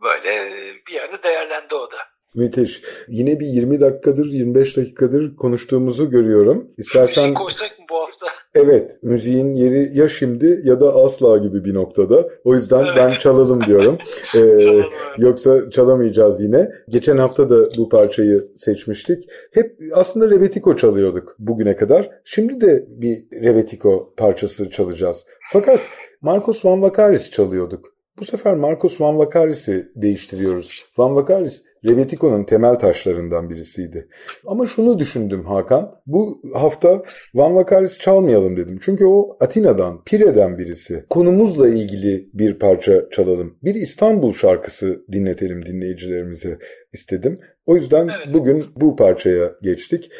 [0.00, 0.50] Böyle
[0.86, 2.08] bir yerde değerlendi o da.
[2.34, 2.82] Müthiş.
[3.08, 6.68] Yine bir 20 dakikadır, 25 dakikadır konuştuğumuzu görüyorum.
[6.78, 7.24] İstersen...
[7.24, 8.26] Müzik koysak mı bu hafta?
[8.54, 12.28] Evet, müziğin yeri ya şimdi ya da asla gibi bir noktada.
[12.44, 12.96] O yüzden evet.
[12.96, 13.98] ben çalalım diyorum.
[14.34, 14.84] ee, çalalım,
[15.18, 16.70] Yoksa çalamayacağız yine.
[16.88, 19.24] Geçen hafta da bu parçayı seçmiştik.
[19.52, 22.10] Hep aslında Rebetiko çalıyorduk bugüne kadar.
[22.24, 25.26] Şimdi de bir Rebetiko parçası çalacağız.
[25.52, 25.80] Fakat
[26.20, 27.94] Marcos Van Vakaris çalıyorduk.
[28.18, 30.84] Bu sefer Marcos Van Vakaris'i değiştiriyoruz.
[30.98, 34.08] Van Vakaris Rebetiko'nun temel taşlarından birisiydi.
[34.46, 35.94] Ama şunu düşündüm Hakan.
[36.06, 37.02] Bu hafta
[37.34, 38.78] Van Vakaris çalmayalım dedim.
[38.82, 41.04] Çünkü o Atina'dan, Pire'den birisi.
[41.10, 43.56] Konumuzla ilgili bir parça çalalım.
[43.64, 46.58] Bir İstanbul şarkısı dinletelim dinleyicilerimize
[46.92, 47.40] istedim.
[47.66, 48.34] O yüzden evet.
[48.34, 50.10] bugün bu parçaya geçtik.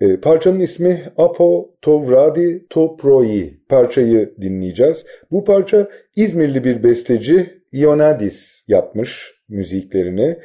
[0.00, 3.60] E, parçanın ismi Apo Tovradi Toproi.
[3.68, 5.04] Parçayı dinleyeceğiz.
[5.30, 10.38] Bu parça İzmirli bir besteci Ionadis yapmış müziklerini.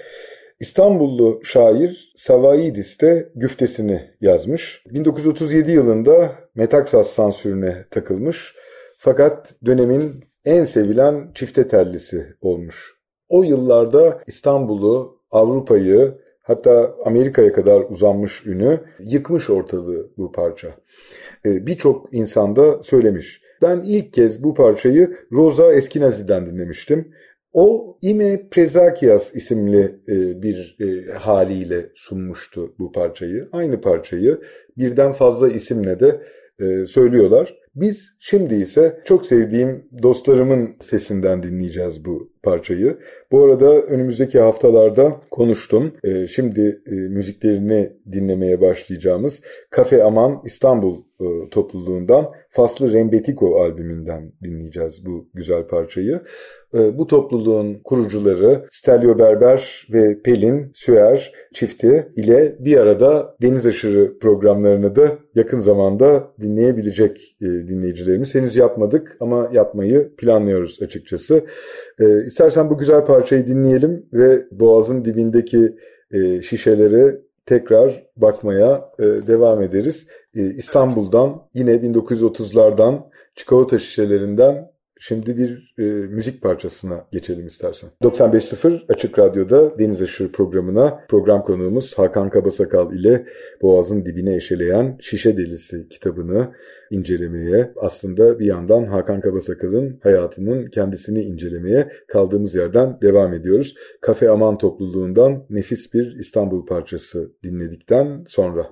[0.60, 4.84] İstanbullu şair Savaidis de güftesini yazmış.
[4.86, 8.56] 1937 yılında Metaksas sansürüne takılmış
[8.98, 12.96] fakat dönemin en sevilen çifte tellisi olmuş.
[13.30, 20.68] O yıllarda İstanbul'u, Avrupa'yı hatta Amerika'ya kadar uzanmış ünü yıkmış ortalığı bu parça.
[21.46, 23.42] Ee, birçok insan da söylemiş.
[23.62, 27.14] Ben ilk kez bu parçayı Rosa Eskenazi'den dinlemiştim.
[27.56, 33.50] O Ime Prezakias isimli e, bir e, haliyle sunmuştu bu parçayı.
[33.52, 34.42] Aynı parçayı
[34.78, 36.22] birden fazla isimle de
[36.60, 37.56] e, söylüyorlar.
[37.76, 42.98] Biz şimdi ise çok sevdiğim dostlarımın sesinden dinleyeceğiz bu parçayı.
[43.32, 45.94] Bu arada önümüzdeki haftalarda konuştum.
[46.04, 55.06] Ee, şimdi e, müziklerini dinlemeye başlayacağımız Kafe Aman İstanbul e, topluluğundan Faslı Rembetiko albümünden dinleyeceğiz
[55.06, 56.22] bu güzel parçayı.
[56.74, 64.20] E, bu topluluğun kurucuları Stelio Berber ve Pelin Süer çifti ile bir arada deniz aşırı
[64.20, 68.36] programlarını da yakın zamanda dinleyebilecek dinleyicilerimiz.
[68.36, 71.46] Henüz yapmadık ama yapmayı planlıyoruz açıkçası.
[72.00, 75.76] E, istersen bu güzel parçayı dinleyelim ve boğazın dibindeki
[76.12, 80.08] e, şişelere tekrar bakmaya e, devam ederiz.
[80.36, 83.02] E, İstanbul'dan yine 1930'lardan
[83.36, 87.90] çikolata şişelerinden Şimdi bir e, müzik parçasına geçelim istersen.
[88.04, 93.26] 95.0 Açık Radyo'da Deniz Aşırı programına program konuğumuz Hakan Kabasakal ile
[93.62, 96.54] Boğaz'ın dibine eşeleyen Şişe Delisi kitabını
[96.92, 103.76] incelemeye, aslında bir yandan Hakan Kabasakal'ın hayatının kendisini incelemeye kaldığımız yerden devam ediyoruz.
[104.02, 108.68] Kafe Aman topluluğundan nefis bir İstanbul parçası dinledikten sonra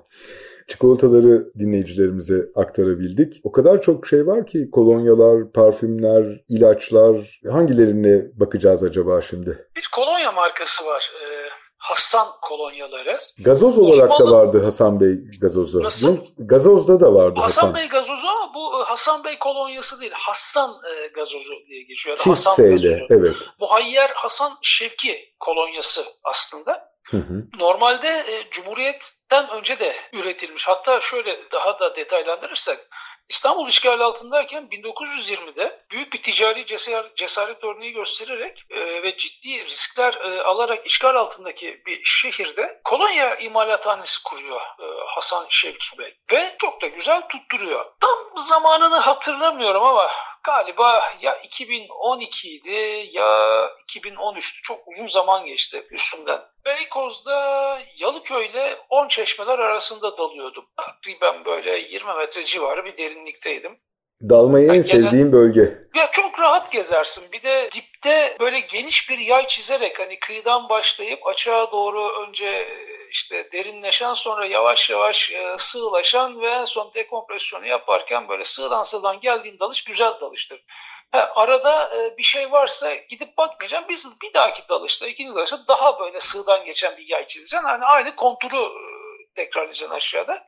[0.68, 3.40] çikolataları dinleyicilerimize aktarabildik.
[3.44, 9.68] O kadar çok şey var ki kolonyalar, parfümler, ilaçlar hangilerine bakacağız acaba şimdi?
[9.76, 11.12] Bir kolonya markası var.
[11.22, 11.44] Ee,
[11.84, 13.18] Hasan kolonyaları.
[13.38, 14.32] Gazoz olarak Osmanlı...
[14.32, 15.82] da vardı Hasan Bey gazozu.
[15.82, 16.18] Nasıl?
[16.38, 17.62] Gazozda da vardı Hasan.
[17.62, 20.12] Hasan Bey gazozu ama bu e, Hasan Bey kolonyası değil.
[20.14, 22.16] Hasan e, gazozu diye geçiyor.
[22.16, 22.88] Çift Hasan gazozu.
[23.10, 23.34] evet.
[23.60, 26.93] Muhayyer Hasan Şevki kolonyası aslında.
[27.04, 27.46] Hı hı.
[27.58, 30.68] Normalde e, Cumhuriyet'ten önce de üretilmiş.
[30.68, 32.88] Hatta şöyle daha da detaylandırırsak
[33.28, 40.14] İstanbul işgali altındayken 1920'de büyük bir ticari cesaret, cesaret örneği göstererek e, ve ciddi riskler
[40.14, 46.16] e, alarak işgal altındaki bir şehirde kolonya imalathanesi kuruyor e, Hasan Şevki Bey.
[46.32, 47.84] Ve çok da güzel tutturuyor.
[48.00, 50.10] Tam zamanını hatırlamıyorum ama
[50.44, 54.62] galiba ya 2012 idi ya 2013'tü.
[54.62, 56.40] Çok uzun zaman geçti üstünden.
[56.64, 60.64] Beykoz'da Yalıköy ile On Çeşmeler arasında dalıyordum.
[60.76, 63.78] Takriben böyle 20 metre civarı bir derinlikteydim.
[64.22, 65.78] Dalmayı en sevdiğim bölge.
[65.94, 67.32] Ya çok rahat gezersin.
[67.32, 72.68] Bir de dipte böyle geniş bir yay çizerek hani kıyıdan başlayıp açığa doğru önce
[73.14, 79.20] işte derinleşen sonra yavaş yavaş e, sığlaşan ve en son dekompresyonu yaparken böyle sığdan sığdan
[79.20, 80.64] geldiğin dalış güzel dalıştır.
[81.12, 83.88] Ha, arada e, bir şey varsa gidip bakmayacağım.
[83.88, 87.66] Bir, bir dahaki dalışta, ikinci dalışta daha böyle sığdan geçen bir yay çizeceksin.
[87.66, 90.44] Hani aynı konturu e, tekrarlayacaksın aşağıda.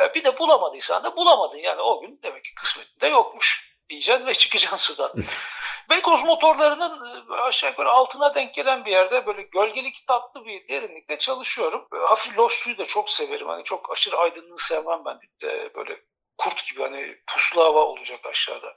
[0.00, 1.58] E, bir de bulamadıysan da bulamadın.
[1.58, 5.12] Yani o gün demek ki kısmetinde yokmuş diyeceksin ve çıkacaksın sudan.
[5.90, 11.18] Beykoz motorlarının e, aşağı yukarı altına denk gelen bir yerde böyle gölgelik tatlı bir derinlikte
[11.18, 11.88] çalışıyorum.
[11.90, 13.48] Hafif loş suyu da çok severim.
[13.48, 15.18] Hani çok aşırı aydınlığı sevmem ben.
[15.42, 16.00] De böyle
[16.38, 18.76] kurt gibi hani puslu hava olacak aşağıda.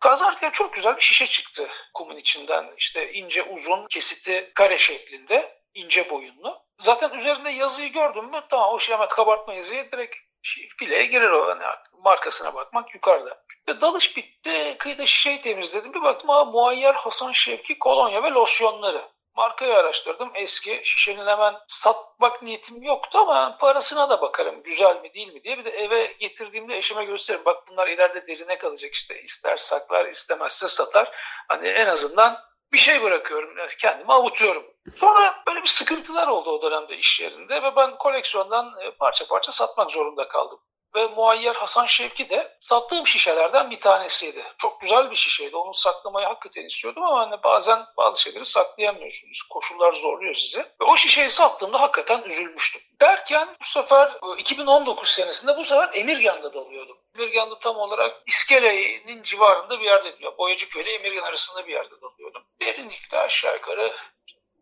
[0.00, 2.74] Kazarken çok güzel bir şişe çıktı kumun içinden.
[2.76, 6.62] İşte ince uzun kesiti kare şeklinde ince boyunlu.
[6.80, 10.16] Zaten üzerinde yazıyı gördüm mü tamam o şey hemen kabartma yazıyı direkt
[10.78, 11.48] fileye girer o.
[11.48, 11.62] Yani
[12.04, 13.44] markasına bakmak yukarıda.
[13.68, 14.76] Dalış bitti.
[14.78, 15.94] Kıyıda şişeyi temizledim.
[15.94, 19.08] Bir baktım ha Muayyer Hasan Şevki kolonya ve losyonları.
[19.36, 20.30] Markayı araştırdım.
[20.34, 20.80] Eski.
[20.84, 24.62] Şişenin hemen satmak niyetim yoktu ama parasına da bakarım.
[24.62, 25.58] Güzel mi değil mi diye.
[25.58, 27.44] Bir de eve getirdiğimde eşime gösteririm.
[27.44, 29.22] Bak bunlar ileride derine kalacak işte.
[29.22, 31.10] İster saklar istemezse satar.
[31.48, 32.38] Hani en azından
[32.72, 33.50] bir şey bırakıyorum.
[33.80, 34.64] Kendimi avutuyorum.
[34.96, 39.52] Sonra böyle bir sıkıntılar oldu o dönemde iş yerinde ve ben koleksiyondan e, parça parça
[39.52, 40.60] satmak zorunda kaldım
[40.96, 44.44] ve muayyer Hasan Şevki de sattığım şişelerden bir tanesiydi.
[44.58, 45.56] Çok güzel bir şişeydi.
[45.56, 49.42] Onu saklamayı hakikaten istiyordum ama hani bazen bazı şeyleri saklayamıyorsunuz.
[49.50, 50.58] Koşullar zorluyor sizi.
[50.58, 52.82] Ve o şişeyi sattığımda hakikaten üzülmüştüm.
[53.00, 56.98] Derken bu sefer 2019 senesinde bu sefer Emirgan'da dalıyordum.
[57.14, 60.38] Emirgan'da tam olarak İskele'nin civarında bir yerde diyor.
[60.38, 62.42] Boyacıköy ile Emirgan arasında bir yerde dalıyordum.
[62.60, 63.96] Derinlikte aşağı yukarı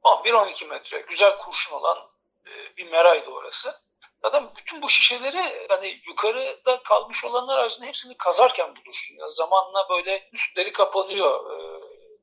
[0.04, 1.98] 11-12 metre güzel kurşun olan
[2.46, 3.83] e, bir meraydı orası.
[4.24, 9.16] Zaten bütün bu şişeleri hani yukarıda kalmış olanlar arasında hepsini kazarken bulursun.
[9.18, 11.56] Yani zamanla böyle üstleri kapanıyor e,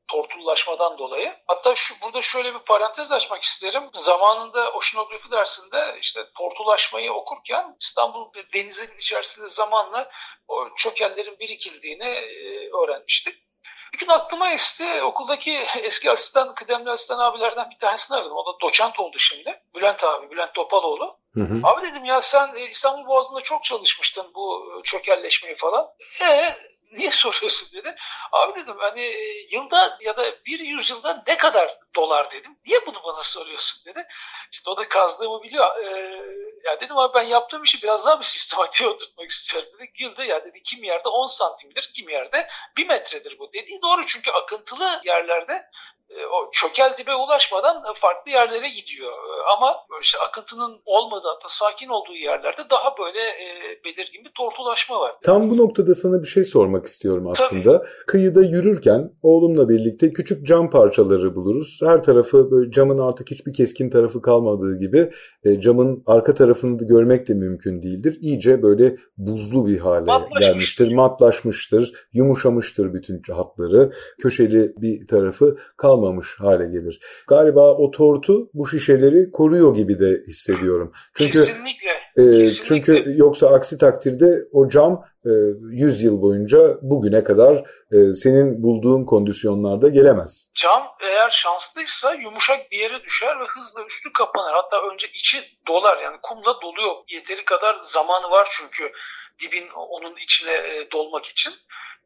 [0.08, 1.36] tortullaşmadan dolayı.
[1.48, 3.90] Hatta şu burada şöyle bir parantez açmak isterim.
[3.94, 10.12] Zamanında oşinografi dersinde işte tortulaşmayı okurken İstanbul denizin içerisinde zamanla
[10.48, 13.51] o çökellerin birikildiğini e, öğrenmiştik.
[13.94, 15.04] Bir gün aklıma esti.
[15.04, 18.38] Okuldaki eski asistan, kıdemli asistan abilerden bir tanesini aradım.
[18.38, 19.62] O da doçent oldu şimdi.
[19.76, 21.18] Bülent abi, Bülent Topaloğlu.
[21.34, 21.60] Hı hı.
[21.64, 25.88] Abi dedim ya sen e, İstanbul Boğazı'nda çok çalışmıştın bu e, çökelleşmeyi falan.
[26.22, 26.56] E
[26.92, 27.96] niye soruyorsun dedi.
[28.32, 32.58] Abi dedim hani e, yılda ya da bir yüzyılda ne kadar dolar dedim.
[32.66, 34.08] Niye bunu bana soruyorsun dedi.
[34.52, 35.84] İşte o da kazdığımı biliyor.
[35.84, 36.22] Ee,
[36.66, 39.92] ya dedim abi ben yaptığım işi biraz daha bir sistematiğe oturtmak istiyorum dedi.
[40.00, 42.48] Yılda ya dedi kim yerde 10 santimdir, kim yerde
[42.78, 43.54] 1 metredir bu.
[43.54, 45.66] Dediği doğru çünkü akıntılı yerlerde
[46.32, 49.12] o çökel dibe ulaşmadan farklı yerlere gidiyor.
[49.12, 53.48] E, ama işte akıntının olmadığı hatta sakin olduğu yerlerde daha böyle e,
[53.86, 55.16] belirgin bir tortulaşma var.
[55.24, 57.78] Tam bu noktada sana bir şey sormak istiyorum aslında.
[57.78, 57.88] Tabii.
[58.08, 61.80] Kıyıda yürürken oğlumla birlikte küçük cam parçaları buluruz.
[61.84, 65.12] Her tarafı böyle camın artık hiçbir keskin tarafı kalmadığı gibi
[65.60, 68.18] camın arka tarafını da görmek de mümkün değildir.
[68.22, 73.92] İyice böyle buzlu bir hale gelmiştir, matlaşmıştır, yumuşamıştır bütün hatları.
[74.22, 77.00] Köşeli bir tarafı kalmamıştır kalmamış hale gelir.
[77.28, 80.92] Galiba o tortu bu şişeleri koruyor gibi de hissediyorum.
[81.18, 82.66] Çünkü kesinlikle, e, kesinlikle.
[82.66, 85.32] çünkü yoksa aksi takdirde o cam e,
[85.72, 87.56] 100 yıl boyunca bugüne kadar
[87.92, 90.52] e, senin bulduğun kondisyonlarda gelemez.
[90.56, 94.54] Cam eğer şanslıysa yumuşak bir yere düşer ve hızla üstü kapanır.
[94.54, 95.38] Hatta önce içi
[95.68, 96.96] dolar yani kumla doluyor.
[97.08, 98.92] Yeteri kadar zamanı var çünkü
[99.42, 101.54] dibin onun içine e, dolmak için.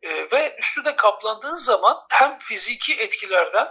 [0.03, 3.67] E, ve üstü de kaplandığı zaman hem fiziki etkilerden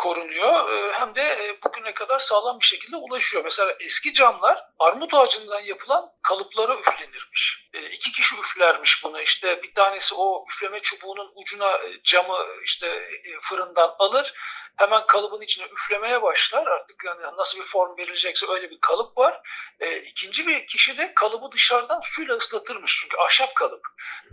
[0.00, 3.44] korunuyor e, hem de e, bugüne kadar sağlam bir şekilde ulaşıyor.
[3.44, 7.68] Mesela eski camlar armut ağacından yapılan kalıplara üflenirmiş.
[7.72, 9.20] E, iki kişi üflermiş bunu.
[9.20, 11.72] İşte bir tanesi o üfleme çubuğunun ucuna
[12.04, 13.08] camı işte
[13.40, 14.34] fırından alır.
[14.76, 16.66] Hemen kalıbın içine üflemeye başlar.
[16.66, 19.40] Artık yani nasıl bir form verilecekse öyle bir kalıp var.
[19.80, 22.98] E, ikinci bir kişi de kalıbı dışarıdan suyla ıslatırmış.
[23.02, 23.82] Çünkü ahşap kalıp.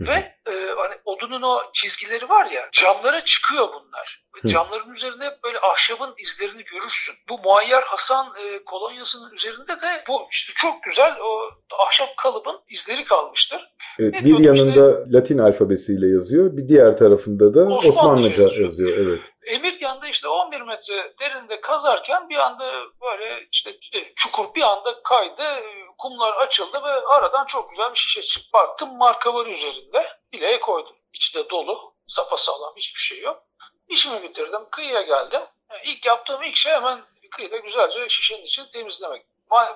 [0.00, 4.28] Ve e, hani odunun o çizgileri var ya camlara çıkıyor bunlar.
[4.46, 7.14] Camların üzerinde hep böyle ahşabın izlerini görürsün.
[7.28, 11.50] Bu Muayyer Hasan e, kolonyasının üzerinde de bu işte çok güzel o
[11.86, 13.60] ahşap kalıbın izleri kalmıştır.
[13.98, 18.68] Evet, bir yanında işte, Latin alfabesiyle yazıyor, bir diğer tarafında da Osmanlıca, Osmanlıca yazıyor.
[18.68, 18.98] yazıyor.
[18.98, 19.20] Evet.
[19.48, 23.78] Emirgan'da işte 11 metre derinde kazarken bir anda böyle işte,
[24.16, 25.62] çukur bir anda kaydı,
[25.98, 28.50] kumlar açıldı ve aradan çok güzel bir şişe çıktı.
[28.52, 30.96] Baktım marka var üzerinde, bileğe koydum.
[31.12, 33.42] İçi de dolu, sapasağlam hiçbir şey yok.
[33.88, 35.40] İşimi bitirdim, kıyıya geldim.
[35.70, 39.26] Yani ilk yaptığım ilk şey hemen kıyıda güzelce şişenin içini temizlemek.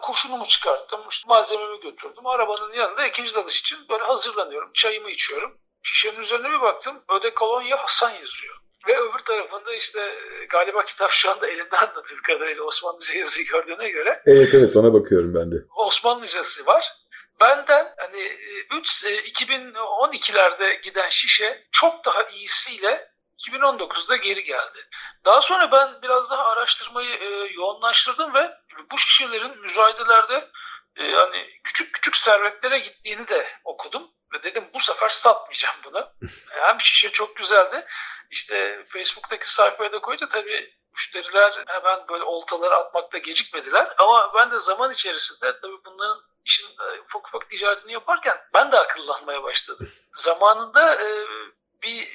[0.03, 2.27] Kurşunumu çıkarttım, işte malzememi götürdüm.
[2.27, 4.73] Arabanın yanında ikinci dalış için böyle hazırlanıyorum.
[4.73, 5.59] Çayımı içiyorum.
[5.83, 7.05] Şişenin üzerine bir baktım.
[7.09, 8.59] Öde kolonya Hasan yazıyor.
[8.89, 10.15] Ve öbür tarafında işte
[10.49, 14.23] galiba kitap şu anda elimde anladığım kadarıyla Osmanlıca yazıyı gördüğüne göre.
[14.27, 15.57] Evet evet ona bakıyorum ben de.
[15.77, 16.93] Osmanlıcası var.
[17.41, 18.23] Benden hani
[18.81, 24.89] 3 2012'lerde giden şişe çok daha iyisiyle 2019'da geri geldi.
[25.25, 28.51] Daha sonra ben biraz daha araştırmayı e, yoğunlaştırdım ve
[28.91, 30.49] bu şişelerin müzayedelerde
[30.97, 34.11] e, hani küçük küçük servetlere gittiğini de okudum.
[34.33, 36.13] Ve dedim bu sefer satmayacağım bunu.
[36.51, 37.87] Hem şişe çok güzeldi.
[38.31, 40.29] İşte Facebook'taki sayfaya da koydu.
[40.29, 43.95] Tabii müşteriler hemen böyle oltaları atmakta gecikmediler.
[43.99, 48.79] Ama ben de zaman içerisinde tabii bunların işin e, ufak ufak ticaretini yaparken ben de
[48.79, 49.89] akıllanmaya başladım.
[50.15, 51.27] Zamanında e,
[51.83, 52.09] bir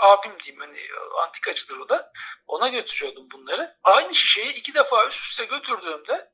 [0.00, 0.80] abim diyeyim hani
[1.26, 2.12] antikacıdır o da.
[2.46, 3.76] Ona götürüyordum bunları.
[3.84, 6.31] Aynı şişeyi iki defa üst üste götürdüğümde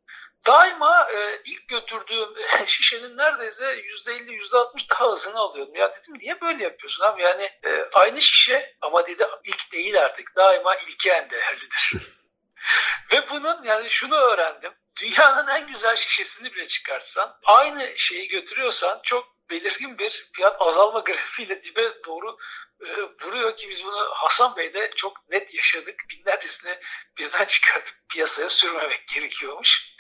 [0.48, 2.28] daima e, ilk götürdüğüm
[2.66, 5.76] şişenin neredeyse %50 %60 daha azını alıyordum.
[5.76, 7.22] Ya dedim niye böyle yapıyorsun abi?
[7.22, 10.36] Yani e, aynı şişe ama dedi ilk değil artık.
[10.36, 11.92] Daima ilki en değerlidir.
[13.12, 14.72] Ve bunun yani şunu öğrendim.
[15.00, 21.64] Dünyanın en güzel şişesini bile çıkarsan aynı şeyi götürüyorsan çok belirgin bir fiyat azalma grafiğiyle
[21.64, 22.38] dibe doğru
[22.80, 26.04] e, vuruyor ki biz bunu Hasan Bey'de çok net yaşadık.
[26.10, 26.78] Binlercesini
[27.18, 29.94] birden çıkartıp piyasaya sürmemek gerekiyormuş.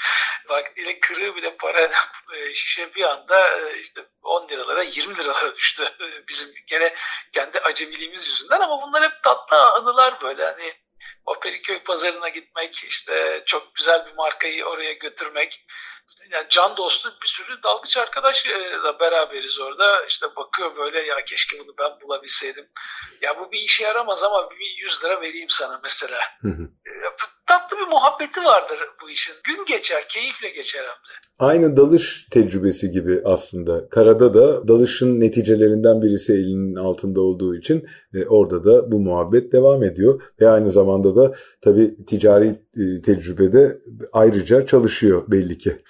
[0.48, 1.90] Vaktiyle kırığı bile para
[2.34, 5.82] e, şişe bir anda e, işte 10 liralara 20 liralara düştü.
[6.00, 6.94] E, bizim gene
[7.32, 10.74] kendi acemiliğimiz yüzünden ama bunlar hep tatlı anılar böyle hani
[11.28, 15.66] o Periköy pazarına gitmek, işte çok güzel bir markayı oraya götürmek.
[16.32, 18.50] Yani can dostu bir sürü dalgıç arkadaşla
[19.00, 20.06] beraberiz orada.
[20.06, 22.66] İşte bakıyor böyle ya keşke bunu ben bulabilseydim.
[23.22, 26.18] Ya bu bir işe yaramaz ama bir 100 lira vereyim sana mesela.
[26.42, 26.62] Hı hı.
[26.62, 26.92] E,
[27.48, 29.34] tatlı bir muhabbeti vardır bu işin.
[29.44, 31.28] Gün geçer, keyifle geçer hem de.
[31.38, 33.88] Aynı dalış tecrübesi gibi aslında.
[33.88, 39.82] Karada da dalışın neticelerinden birisi elinin altında olduğu için e, orada da bu muhabbet devam
[39.82, 40.22] ediyor.
[40.40, 43.78] Ve aynı zamanda da tabii ticari e, tecrübede
[44.12, 45.82] ayrıca çalışıyor belli ki.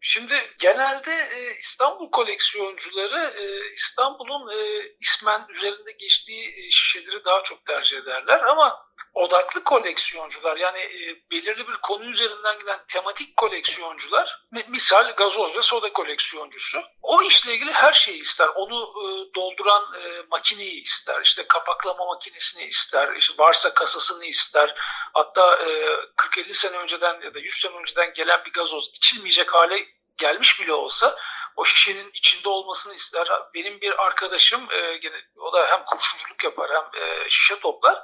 [0.00, 7.66] Şimdi genelde e, İstanbul koleksiyoncuları e, İstanbul'un e, ismen üzerinde geçtiği e, şişeleri daha çok
[7.66, 8.87] tercih ederler ama
[9.18, 15.92] odaklı koleksiyoncular yani e, belirli bir konu üzerinden giden tematik koleksiyoncular misal gazoz ve soda
[15.92, 18.48] koleksiyoncusu o işle ilgili her şeyi ister.
[18.48, 21.20] Onu e, dolduran e, makineyi ister.
[21.24, 23.16] işte kapaklama makinesini ister.
[23.16, 24.74] işte varsa kasasını ister.
[25.14, 25.68] Hatta e,
[26.16, 29.86] 40-50 sene önceden ya da 100 sene önceden gelen bir gazoz içilmeyecek hale
[30.18, 31.16] gelmiş bile olsa
[31.56, 33.28] o şişenin içinde olmasını ister.
[33.54, 38.02] Benim bir arkadaşım e, gene, o da hem kurşunculuk yapar hem e, şişe toplar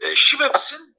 [0.00, 0.96] e, Şibeps'in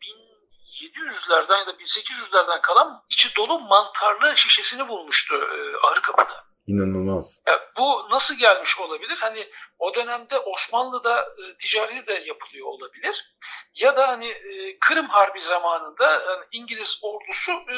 [0.81, 6.49] 1700'lerden ya da 1800'lerden kalan içi dolu mantarlı şişesini bulmuştu e, Arı Kapı'da.
[6.67, 7.39] İnanılmaz.
[7.47, 9.17] E, bu nasıl gelmiş olabilir?
[9.17, 13.35] Hani o dönemde Osmanlı'da e, ticari de yapılıyor olabilir.
[13.75, 17.75] Ya da hani e, Kırım Harbi zamanında yani İngiliz ordusu e,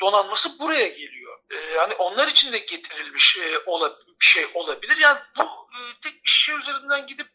[0.00, 1.38] donanması buraya geliyor.
[1.50, 3.90] E, yani onlar için de getirilmiş e, ola,
[4.20, 4.96] bir şey olabilir.
[4.96, 7.26] Yani bu e, tek bir şey üzerinden gidip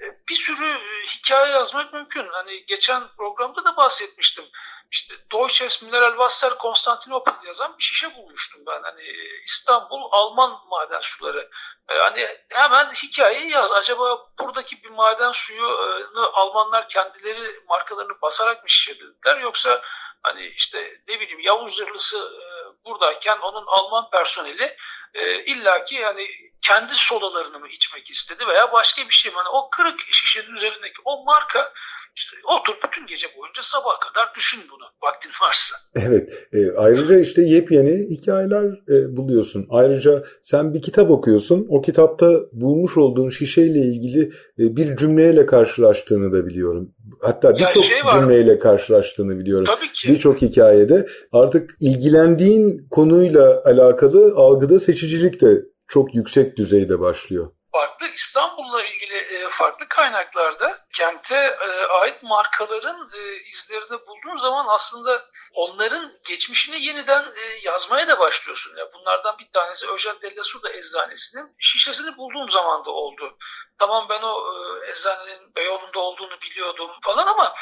[0.00, 0.78] bir sürü
[1.08, 2.28] hikaye yazmak mümkün.
[2.28, 4.44] Hani geçen programda da bahsetmiştim
[4.90, 8.82] işte Deutsches Mineralwasser Konstantinopol yazan bir şişe bulmuştum ben.
[8.82, 9.02] Hani
[9.44, 11.50] İstanbul Alman maden suları.
[11.88, 13.72] Yani hemen hikayeyi yaz.
[13.72, 19.82] Acaba buradaki bir maden suyunu Almanlar kendileri markalarını basarak mı şişelediler yoksa
[20.22, 22.46] hani işte ne bileyim Yavuz Zırhlısı e,
[22.84, 24.76] buradayken onun Alman personeli
[25.14, 26.28] e, illaki yani
[26.68, 29.36] kendi sodalarını mı içmek istedi veya başka bir şey mi?
[29.36, 31.72] Yani o kırık şişenin üzerindeki o marka
[32.16, 35.76] işte otur bütün gece boyunca sabaha kadar düşün bunu vaktin varsa.
[35.94, 36.28] Evet.
[36.52, 39.66] E, ayrıca işte yepyeni hikayeler e, buluyorsun.
[39.70, 41.66] Ayrıca sen bir kitap okuyorsun.
[41.68, 44.20] O kitapta bulmuş olduğun şişeyle ilgili
[44.58, 46.94] e, bir cümleyle karşılaştığını da biliyorum.
[47.22, 49.64] Hatta birçok şey cümleyle karşılaştığını biliyorum.
[49.64, 50.08] Tabii ki.
[50.08, 57.52] Birçok hikayede artık ilgilendiğin konuyla alakalı algıda seçicilik de çok yüksek düzeyde başlıyor.
[57.72, 65.22] Farklı İstanbul'la ilgili e, farklı kaynaklarda kente e, ait markaların e, izlerini bulduğun zaman aslında
[65.54, 68.76] onların geçmişini yeniden yazmaya da başlıyorsun.
[68.76, 73.36] Ya bunlardan bir tanesi Öjen Della Suda eczanesinin şişesini bulduğum zaman da oldu.
[73.78, 74.44] Tamam ben o
[74.88, 77.54] eczanenin Beyoğlu'nda olduğunu biliyordum falan ama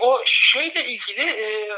[0.00, 1.68] o şişeyle ilgili e,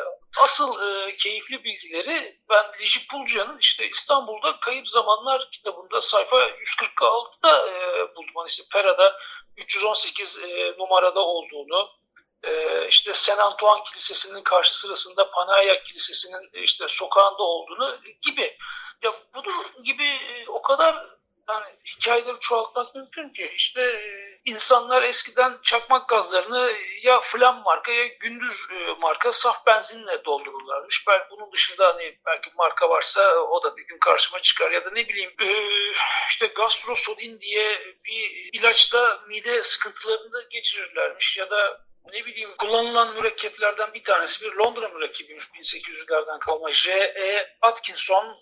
[0.43, 7.99] asıl e, keyifli bilgileri ben Lici Pulca'nın işte İstanbul'da Kayıp Zamanlar kitabında sayfa 146'da e,
[8.17, 8.33] buldum.
[8.37, 9.19] Hani işte Pera'da
[9.57, 11.89] 318 e, numarada olduğunu,
[12.43, 18.59] e, işte Saint Antoine Kilisesi'nin karşı sırasında Panayak Kilisesi'nin işte sokağında olduğunu gibi.
[19.03, 21.07] Ya bunun gibi e, o kadar
[21.49, 23.53] yani hikayeleri çoğaltmak mümkün ki.
[23.57, 26.73] İşte e, insanlar eskiden çakmak gazlarını
[27.03, 31.05] ya flam marka ya gündüz e, marka saf benzinle doldururlarmış.
[31.09, 34.91] Ben bunun dışında hani belki marka varsa o da bir gün karşıma çıkar ya da
[34.91, 35.49] ne bileyim e,
[36.29, 44.05] işte gastrosodin diye bir ilaçla mide sıkıntılarını geçirirlermiş ya da ne bileyim kullanılan mürekkeplerden bir
[44.05, 47.57] tanesi bir Londra mürekkebiymiş 1800'lerden kalma J.E.
[47.63, 48.41] Atkinson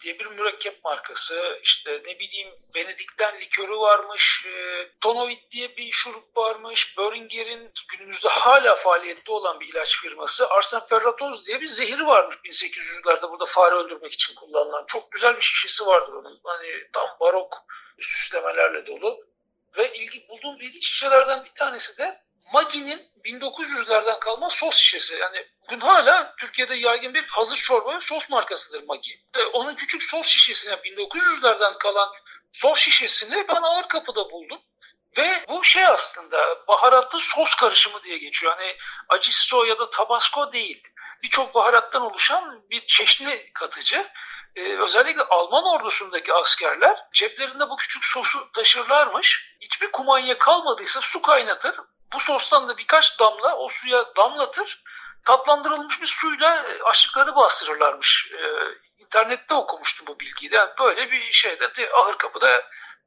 [0.00, 1.58] diye bir mürekkep markası.
[1.62, 4.46] İşte ne bileyim Benedikten likörü varmış.
[4.46, 6.98] E, Tonovit diye bir şurup varmış.
[6.98, 10.48] Böringer'in günümüzde hala faaliyette olan bir ilaç firması.
[10.50, 14.84] Arsen Ferratoz diye bir zehir varmış 1800'lerde burada fare öldürmek için kullanılan.
[14.86, 16.40] Çok güzel bir şişesi vardır onun.
[16.44, 17.56] Hani tam barok
[18.00, 19.30] süslemelerle dolu.
[19.76, 22.20] Ve ilgi bulduğum ilginç şişelerden bir tanesi de
[22.52, 25.14] Magi'nin 1900'lerden kalma sos şişesi.
[25.14, 29.20] Yani bugün hala Türkiye'de yaygın bir hazır çorba ve sos markasıdır Magi.
[29.52, 32.08] Onun küçük sos şişesine 1900'lerden kalan
[32.52, 34.60] sos şişesini ben ağır kapıda buldum.
[35.18, 38.60] Ve bu şey aslında baharatlı sos karışımı diye geçiyor.
[38.60, 38.76] Yani
[39.08, 40.82] acisto ya da tabasco değil.
[41.22, 44.10] Birçok baharattan oluşan bir çeşni katıcı.
[44.56, 49.56] Ee, özellikle Alman ordusundaki askerler ceplerinde bu küçük sosu taşırlarmış.
[49.60, 51.76] Hiçbir kumanya kalmadıysa su kaynatır.
[52.14, 54.82] Bu sostan da birkaç damla o suya damlatır.
[55.24, 58.32] Tatlandırılmış bir suyla e, açlıkları bastırırlarmış.
[58.32, 60.54] Ee, internette okumuştum bu bilgiyi.
[60.54, 62.48] Yani böyle bir şeyde de ahır kapıda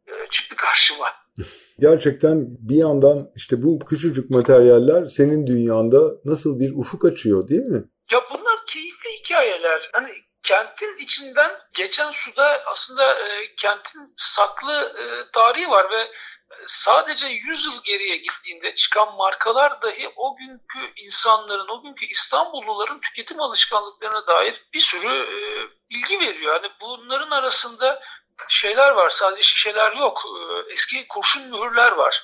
[0.07, 1.13] e, çıktı karşıma.
[1.79, 7.83] Gerçekten bir yandan işte bu küçücük materyaller senin dünyanda nasıl bir ufuk açıyor değil mi?
[8.11, 9.89] Ya bunlar keyifli hikayeler.
[9.93, 10.11] Hani
[10.43, 16.07] kentin içinden geçen suda aslında e, kentin saklı e, tarihi var ve
[16.67, 23.41] sadece 100 yıl geriye gittiğinde çıkan markalar dahi o günkü insanların, o günkü İstanbulluların tüketim
[23.41, 25.35] alışkanlıklarına dair bir sürü e,
[25.89, 26.55] bilgi veriyor.
[26.55, 28.03] Yani bunların arasında
[28.49, 30.23] şeyler var, sadece şişeler yok.
[30.25, 32.23] E, eski kurşun mühürler var.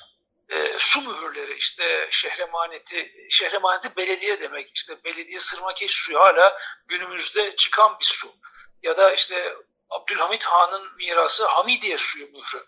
[0.49, 4.71] E, su mühürleri işte şehremaneti, şehremaneti belediye demek.
[4.75, 8.33] İşte belediye sırmakeş suyu hala günümüzde çıkan bir su.
[8.83, 9.55] Ya da işte
[9.89, 12.65] Abdülhamit Han'ın mirası Hamidiye suyu mührü.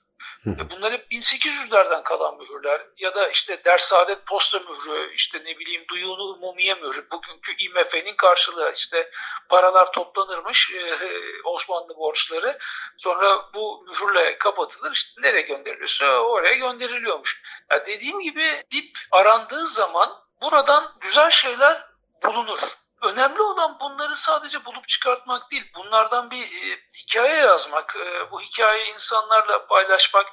[0.47, 5.85] E, bunlar hep 1800'lerden kalan mühürler ya da işte Dersadet Posta mührü, işte ne bileyim
[5.89, 9.11] Duyunu Umumiye mührü, bugünkü IMF'nin karşılığı işte
[9.49, 10.97] paralar toplanırmış e,
[11.43, 12.57] Osmanlı borçları
[12.97, 17.41] sonra bu mühürle kapatılır işte nereye gönderiliyorsa oraya gönderiliyormuş.
[17.71, 20.09] Ya dediğim gibi dip arandığı zaman
[20.41, 21.85] buradan güzel şeyler
[22.23, 22.59] bulunur.
[23.01, 28.93] Önemli olan bunları sadece bulup çıkartmak değil, bunlardan bir e, hikaye yazmak, e, bu hikayeyi
[28.93, 30.25] insanlarla paylaşmak.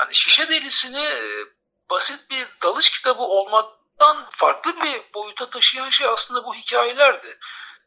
[0.00, 1.46] Yani şişe delisini e,
[1.90, 7.38] basit bir dalış kitabı olmaktan farklı bir boyuta taşıyan şey aslında bu hikayelerdi.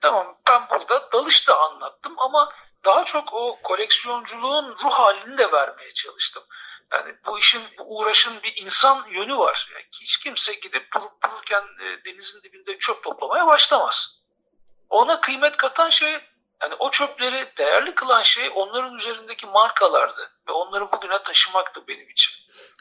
[0.02, 2.54] Tamam ben burada dalış da anlattım ama
[2.86, 6.44] daha çok o koleksiyonculuğun ruh halini de vermeye çalıştım.
[6.94, 9.70] Yani bu işin, bu uğraşın bir insan yönü var.
[9.74, 14.18] Yani hiç kimse gidip durup dururken e, denizin dibinde çöp toplamaya başlamaz.
[14.90, 16.12] Ona kıymet katan şey
[16.62, 22.32] yani o çöpleri değerli kılan şey onların üzerindeki markalardı ve onları bugüne taşımaktı benim için.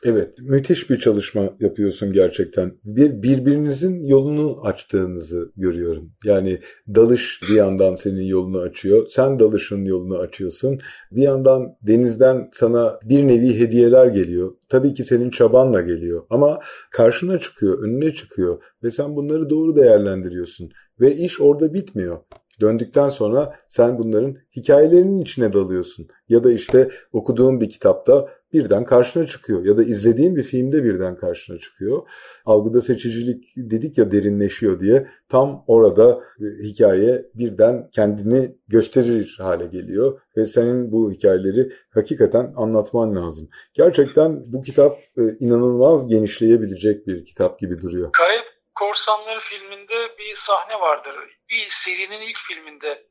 [0.02, 2.72] Evet, müthiş bir çalışma yapıyorsun gerçekten.
[2.84, 6.12] Bir birbirinizin yolunu açtığınızı görüyorum.
[6.24, 6.60] Yani
[6.94, 9.06] dalış bir yandan senin yolunu açıyor.
[9.08, 10.80] Sen dalışın yolunu açıyorsun.
[11.10, 14.54] Bir yandan denizden sana bir nevi hediyeler geliyor.
[14.68, 20.70] Tabii ki senin çabanla geliyor ama karşına çıkıyor, önüne çıkıyor ve sen bunları doğru değerlendiriyorsun.
[21.00, 22.18] Ve iş orada bitmiyor.
[22.60, 26.08] Döndükten sonra sen bunların hikayelerinin içine dalıyorsun.
[26.28, 29.64] Ya da işte okuduğun bir kitapta birden karşına çıkıyor.
[29.64, 32.02] Ya da izlediğin bir filmde birden karşına çıkıyor.
[32.44, 35.06] Algıda seçicilik dedik ya derinleşiyor diye.
[35.28, 40.20] Tam orada e, hikaye birden kendini gösterir hale geliyor.
[40.36, 43.48] Ve senin bu hikayeleri hakikaten anlatman lazım.
[43.74, 48.12] Gerçekten bu kitap e, inanılmaz genişleyebilecek bir kitap gibi duruyor.
[48.12, 51.16] Kayıp Korsanları filminde bir sahne vardır.
[51.50, 53.06] Bir serinin ilk filminde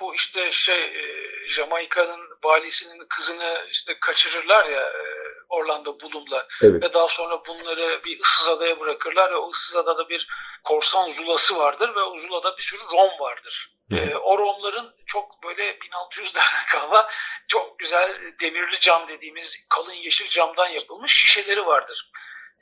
[0.00, 1.02] bu işte şey e,
[1.48, 5.02] Jamaika'nın valisinin kızını işte kaçırırlar ya e,
[5.48, 6.82] Orlando Bloom'la evet.
[6.82, 10.28] ve daha sonra bunları bir ıssız adaya bırakırlar ve o ıssız adada bir
[10.64, 13.74] korsan zulası vardır ve o zulada bir sürü rom vardır.
[13.90, 17.08] E, o romların çok böyle 1600'lerden kalma
[17.48, 22.10] çok güzel demirli cam dediğimiz kalın yeşil camdan yapılmış şişeleri vardır.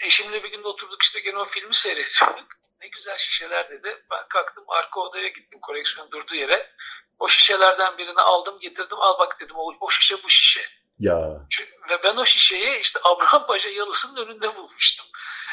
[0.00, 2.52] Eşimle bir gün oturduk işte gene o filmi seyrediyorduk.
[2.80, 4.04] Ne güzel şişeler dedi.
[4.10, 6.70] Ben kalktım arka odaya gittim koleksiyon durduğu yere.
[7.18, 9.00] O şişelerden birini aldım getirdim.
[9.00, 10.60] Al bak dedim o, o şişe bu şişe.
[10.98, 11.46] Ya.
[11.50, 15.06] Çünkü, ve ben o şişeyi işte Abraham Paşa yalısının önünde bulmuştum.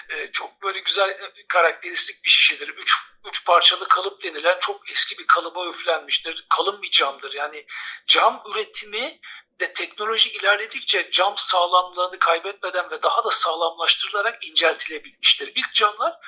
[0.09, 2.67] Ee, çok böyle güzel karakteristik bir şişedir.
[2.67, 2.93] Üç,
[3.25, 6.45] üç parçalı kalıp denilen çok eski bir kalıba üflenmiştir.
[6.49, 7.33] Kalın bir camdır.
[7.33, 7.65] Yani
[8.07, 9.19] cam üretimi
[9.59, 15.51] de teknoloji ilerledikçe cam sağlamlığını kaybetmeden ve daha da sağlamlaştırılarak inceltilebilmiştir.
[15.55, 16.19] İlk camlar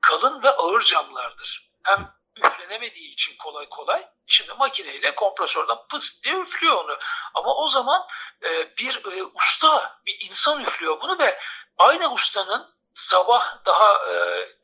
[0.00, 1.70] kalın ve ağır camlardır.
[1.82, 4.08] Hem üflenemediği için kolay kolay.
[4.26, 6.98] Şimdi makineyle kompresörden pıs diye üflüyor onu.
[7.34, 8.06] Ama o zaman
[8.42, 11.38] e, bir e, usta, bir insan üflüyor bunu ve
[11.78, 14.14] aynı ustanın sabah daha e,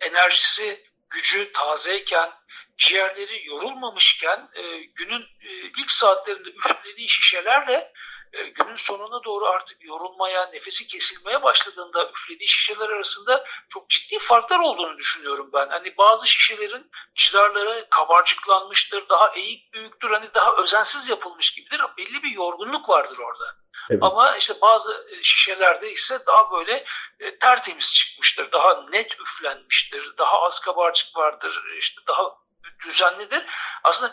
[0.01, 2.33] enerjisi, gücü tazeyken,
[2.81, 7.93] ciğerleri yorulmamışken e, günün e, ilk saatlerinde üflediği şişelerle
[8.33, 14.59] e, günün sonuna doğru artık yorulmaya, nefesi kesilmeye başladığında üflediği şişeler arasında çok ciddi farklar
[14.59, 15.69] olduğunu düşünüyorum ben.
[15.69, 21.81] Hani bazı şişelerin cidarları kabarcıklanmıştır, daha eğik büyüktür, hani daha özensiz yapılmış gibidir.
[21.99, 23.57] Belli bir yorgunluk vardır orada.
[23.91, 24.03] Evet.
[24.03, 26.85] Ama işte bazı e, şişelerde ise daha böyle
[27.21, 32.37] e, tertemiz çıkmıştır, daha net üflenmiştir, daha az kabarcık vardır, işte daha
[32.85, 33.47] düzenlidir.
[33.85, 34.13] Aslında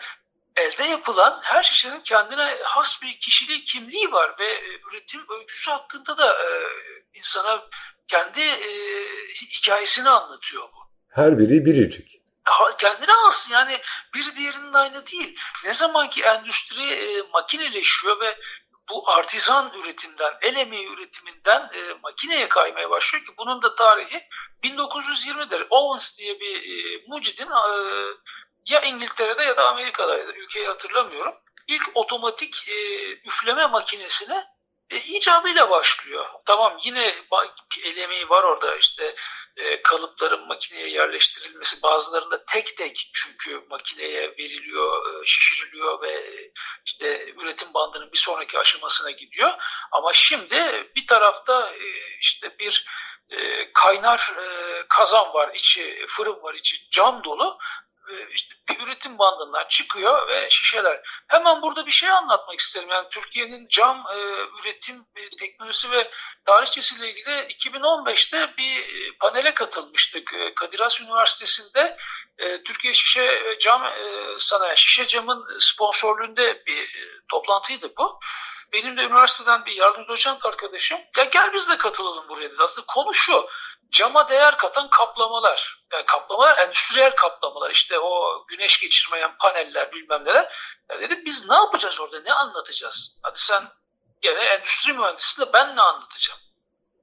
[0.55, 6.18] elde yapılan her şişenin kendine has bir kişiliği, kimliği var ve e, üretim öyküsü hakkında
[6.18, 6.47] da e,
[7.13, 7.68] insana
[8.07, 8.70] kendi e,
[9.36, 10.78] hikayesini anlatıyor bu.
[11.09, 12.18] Her biri biricik.
[12.78, 13.82] Kendine has yani
[14.13, 15.39] bir diğerinin aynı değil.
[15.65, 18.38] Ne zaman ki endüstri e, makineleşiyor ve
[18.89, 24.24] bu artizan üretimden, el emeği üretiminden e, makineye kaymaya başlıyor ki bunun da tarihi
[24.63, 25.68] 1920'dir.
[25.70, 27.74] Owens diye bir e, mucidin e,
[28.68, 30.32] ya İngiltere'de ya da Amerika'daydı.
[30.32, 31.34] Ülkeyi hatırlamıyorum.
[31.68, 34.45] İlk otomatik e, üfleme makinesine
[34.89, 36.26] e, icadıyla başlıyor.
[36.45, 37.15] Tamam yine
[37.76, 39.15] bir elemeği var orada işte
[39.57, 46.43] e, kalıpların makineye yerleştirilmesi bazılarında tek tek çünkü makineye veriliyor, e, şişiriliyor ve
[46.86, 49.53] işte üretim bandının bir sonraki aşamasına gidiyor.
[49.91, 52.86] Ama şimdi bir tarafta e, işte bir
[53.30, 57.57] e, kaynar e, kazan var, içi fırın var, içi cam dolu.
[58.09, 61.01] E, işte bir üretim bandından çıkıyor ve şişeler.
[61.27, 62.89] Hemen burada bir şey anlatmak isterim.
[62.89, 64.17] Yani Türkiye'nin cam e,
[64.61, 66.11] üretim e, teknolojisi ve
[66.45, 70.33] tarihçesiyle ilgili 2015'te bir e, panele katılmıştık.
[70.33, 71.97] E, Kadir Has Üniversitesi'nde
[72.37, 78.19] e, Türkiye Şişe Cam e, Sanayi, Şişe Cam'ın sponsorluğunda bir e, toplantıydı bu.
[78.74, 82.63] Benim de üniversiteden bir yardımcı doçent arkadaşım, ya gel biz de katılalım buraya dedi.
[82.63, 83.49] Aslında konu şu,
[83.91, 85.86] cama değer katan kaplamalar.
[85.93, 87.72] Yani kaplamalar, endüstriyel kaplamalar.
[87.72, 90.55] İşte o güneş geçirmeyen paneller bilmem neler.
[90.89, 93.18] Ya dedim biz ne yapacağız orada, ne anlatacağız?
[93.24, 93.70] Hadi sen
[94.22, 96.39] gene endüstri mühendisi de ben ne anlatacağım?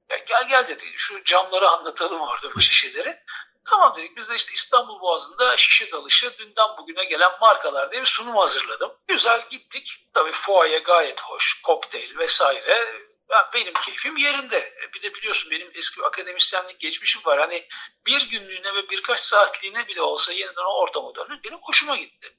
[0.09, 3.19] Ya gel gel dedi, şu camları anlatalım orada bu şişeleri.
[3.65, 8.07] Tamam dedik biz de işte İstanbul Boğazı'nda şişe dalışı dünden bugüne gelen markalar diye bir
[8.07, 8.91] sunum hazırladım.
[9.07, 10.05] Güzel gittik.
[10.13, 14.57] Tabii fuaye gayet hoş, kokteyl vesaire ya benim keyfim yerinde.
[14.57, 17.39] E, bir de biliyorsun benim eski akademisyenlik geçmişim var.
[17.39, 17.67] Hani
[18.05, 22.37] bir günlüğüne ve birkaç saatliğine bile olsa yeniden o ortama dönmek benim hoşuma gitti.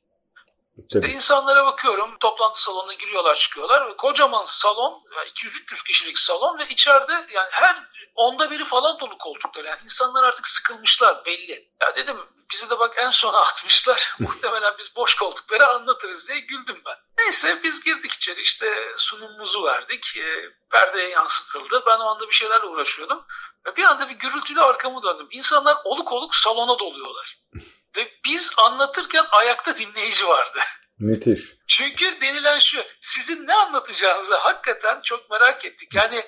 [0.78, 5.02] İşte insanlara bakıyorum toplantı salonuna giriyorlar çıkıyorlar ve kocaman salon
[5.34, 7.76] 200-300 kişilik salon ve içeride yani her
[8.14, 9.64] onda biri falan dolu koltuklar.
[9.64, 11.70] Yani insanlar artık sıkılmışlar belli.
[11.80, 12.16] Ya dedim
[12.52, 14.14] bizi de bak en sona atmışlar.
[14.18, 16.96] Muhtemelen biz boş koltukları anlatırız diye güldüm ben.
[17.18, 20.16] Neyse biz girdik içeri işte sunumumuzu verdik.
[20.16, 21.82] E, perdeye yansıtıldı.
[21.86, 23.24] Ben o anda bir şeylerle uğraşıyordum.
[23.66, 25.28] Ve bir anda bir gürültüyle arkamı döndüm.
[25.30, 27.36] İnsanlar oluk oluk salona doluyorlar.
[27.96, 30.58] Ve biz anlatırken ayakta dinleyici vardı.
[30.98, 31.40] Müthiş.
[31.66, 35.94] Çünkü denilen şu, sizin ne anlatacağınızı hakikaten çok merak ettik.
[35.94, 36.24] Yani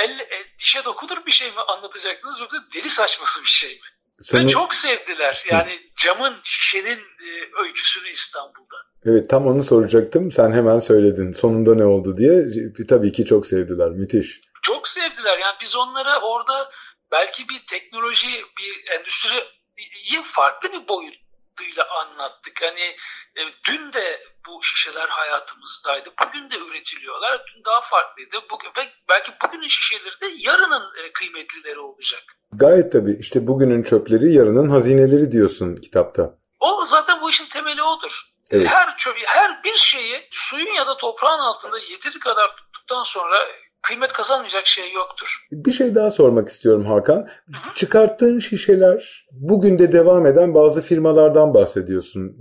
[0.00, 3.88] el, el dişe dokunur bir şey mi anlatacaktınız yoksa deli saçması bir şey mi?
[4.20, 4.44] Sonu...
[4.44, 5.44] Ve çok sevdiler.
[5.50, 7.28] Yani camın, şişenin e,
[7.62, 8.76] öyküsünü İstanbul'da.
[9.04, 10.32] Evet tam onu soracaktım.
[10.32, 11.32] Sen hemen söyledin.
[11.32, 12.44] Sonunda ne oldu diye.
[12.88, 13.88] Tabii ki çok sevdiler.
[13.88, 14.40] Müthiş.
[14.62, 15.38] Çok sevdiler.
[15.38, 16.70] Yani biz onlara orada
[17.12, 18.28] belki bir teknoloji,
[18.58, 18.84] bir
[20.00, 22.62] endüstriyi farklı bir boyutuyla anlattık.
[22.62, 22.96] Hani
[23.36, 26.10] e, dün de bu şişeler hayatımızdaydı.
[26.26, 27.42] Bugün de üretiliyorlar.
[27.46, 28.36] Dün daha farklıydı.
[28.50, 32.22] Bugün ve belki bugünün şişeleri de yarının e, kıymetlileri olacak.
[32.52, 33.16] Gayet tabii.
[33.20, 36.34] İşte bugünün çöpleri yarının hazineleri diyorsun kitapta.
[36.60, 38.30] O zaten bu işin temeli odur.
[38.50, 38.70] Evet.
[38.70, 43.36] Her çöp, her bir şeyi suyun ya da toprağın altında yeteri kadar tuttuktan sonra
[43.82, 45.46] kıymet kazanmayacak şey yoktur.
[45.52, 47.16] Bir şey daha sormak istiyorum Hakan.
[47.16, 47.22] Hı
[47.52, 47.74] hı.
[47.74, 52.36] Çıkarttığın şişeler bugün de devam eden bazı firmalardan bahsediyorsun.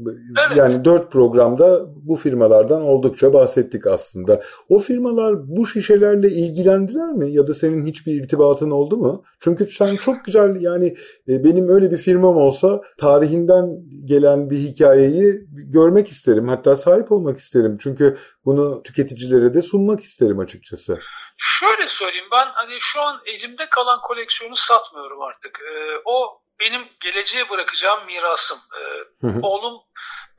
[0.47, 0.57] Evet.
[0.57, 4.41] Yani dört programda bu firmalardan oldukça bahsettik aslında.
[4.69, 9.23] O firmalar bu şişelerle ilgilendiler mi ya da senin hiçbir irtibatın oldu mu?
[9.39, 10.95] Çünkü sen çok güzel yani
[11.27, 16.47] e, benim öyle bir firmam olsa tarihinden gelen bir hikayeyi görmek isterim.
[16.47, 17.77] Hatta sahip olmak isterim.
[17.81, 20.99] Çünkü bunu tüketicilere de sunmak isterim açıkçası.
[21.37, 25.59] Şöyle söyleyeyim ben hani şu an elimde kalan koleksiyonu satmıyorum artık.
[25.61, 28.59] Ee, o benim geleceğe bırakacağım mirasım.
[28.77, 29.81] Ee, Oğlum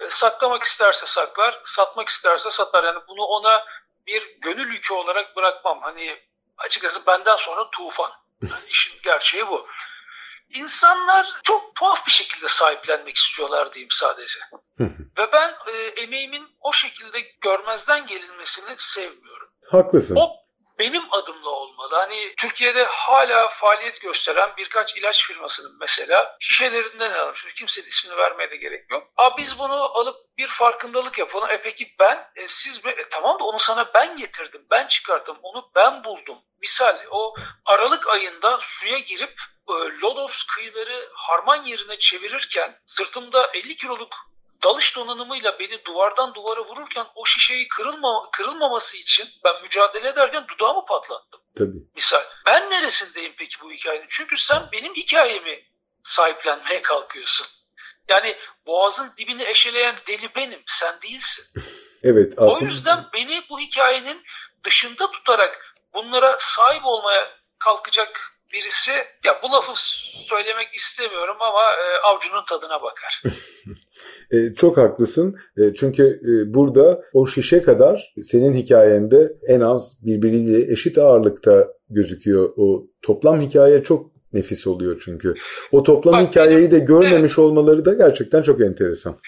[0.00, 2.84] e, saklamak isterse saklar, satmak isterse satar.
[2.84, 3.64] Yani bunu ona
[4.06, 5.78] bir gönül yükü olarak bırakmam.
[5.82, 6.16] Hani
[6.58, 8.10] açıkçası benden sonra tufan.
[8.42, 9.66] Yani işin gerçeği bu.
[10.54, 14.40] İnsanlar çok tuhaf bir şekilde sahiplenmek istiyorlar diyeyim sadece.
[15.18, 15.72] Ve ben e,
[16.02, 19.48] emeğimin o şekilde görmezden gelinmesini sevmiyorum.
[19.70, 20.16] Haklısın.
[20.16, 20.40] O
[20.78, 21.94] benim adımla olmalı.
[21.94, 27.36] Hani Türkiye'de hala faaliyet gösteren birkaç ilaç firmasının mesela şişelerinden alalım.
[27.36, 29.08] Şimdi kimsenin ismini vermeye de gerek yok.
[29.16, 31.50] Aa biz bunu alıp bir farkındalık yapalım.
[31.50, 32.90] E peki ben, e, siz mi?
[32.90, 36.38] E, tamam da onu sana ben getirdim, ben çıkarttım, onu ben buldum.
[36.60, 37.34] Misal o
[37.64, 44.30] Aralık ayında suya girip e, Lodos kıyıları harman yerine çevirirken sırtımda 50 kiloluk
[44.62, 50.84] dalış donanımıyla beni duvardan duvara vururken o şişeyi kırılma, kırılmaması için ben mücadele ederken dudağımı
[50.86, 51.40] patlattım.
[51.58, 51.78] Tabii.
[51.94, 52.22] Misal.
[52.46, 54.06] Ben neresindeyim peki bu hikayenin?
[54.08, 55.64] Çünkü sen benim hikayemi
[56.02, 57.46] sahiplenmeye kalkıyorsun.
[58.08, 58.36] Yani
[58.66, 61.44] boğazın dibini eşeleyen deli benim, sen değilsin.
[62.02, 62.64] evet aslında.
[62.64, 64.24] O yüzden beni bu hikayenin
[64.64, 67.28] dışında tutarak bunlara sahip olmaya
[67.58, 68.90] kalkacak birisi
[69.24, 69.72] ya bu lafı
[70.28, 73.22] söylemek istemiyorum ama e, avcunun tadına bakar.
[74.30, 75.36] E, çok haklısın.
[75.56, 82.52] E, çünkü e, burada o şişe kadar senin hikayende en az birbiriyle eşit ağırlıkta gözüküyor.
[82.56, 85.34] O toplam hikaye çok nefis oluyor çünkü.
[85.72, 87.38] O toplam Bak, hikayeyi benim, de görmemiş evet.
[87.38, 89.20] olmaları da gerçekten çok enteresan.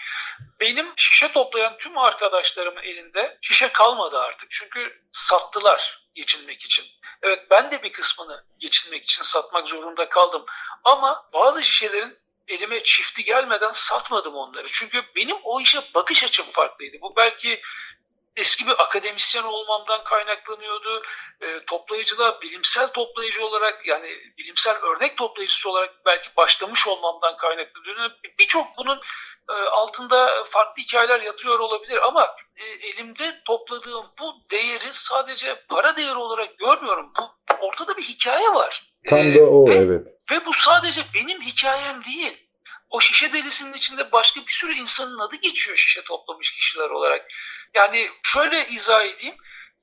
[0.61, 4.51] Benim şişe toplayan tüm arkadaşlarımın elinde şişe kalmadı artık.
[4.51, 4.81] Çünkü
[5.13, 6.85] sattılar geçinmek için.
[7.23, 10.45] Evet ben de bir kısmını geçinmek için satmak zorunda kaldım.
[10.85, 14.67] Ama bazı şişelerin elime çifti gelmeden satmadım onları.
[14.71, 16.97] Çünkü benim o işe bakış açım farklıydı.
[17.01, 17.63] Bu belki
[18.37, 21.03] eski bir akademisyen olmamdan kaynaklanıyordu.
[21.41, 28.11] E, toplayıcılığa bilimsel toplayıcı olarak yani bilimsel örnek toplayıcısı olarak belki başlamış olmamdan kaynaklanıyor.
[28.39, 29.01] Birçok bunun
[29.55, 36.59] altında farklı hikayeler yatıyor olabilir ama e, elimde topladığım bu değeri sadece para değeri olarak
[36.59, 37.13] görmüyorum.
[37.19, 37.31] Bu
[37.67, 38.93] ortada bir hikaye var.
[39.09, 40.07] Tam da o ve, evet.
[40.31, 42.47] Ve bu sadece benim hikayem değil.
[42.91, 47.31] O şişe delisinin içinde başka bir sürü insanın adı geçiyor şişe toplamış kişiler olarak.
[47.75, 49.37] Yani şöyle izah edeyim.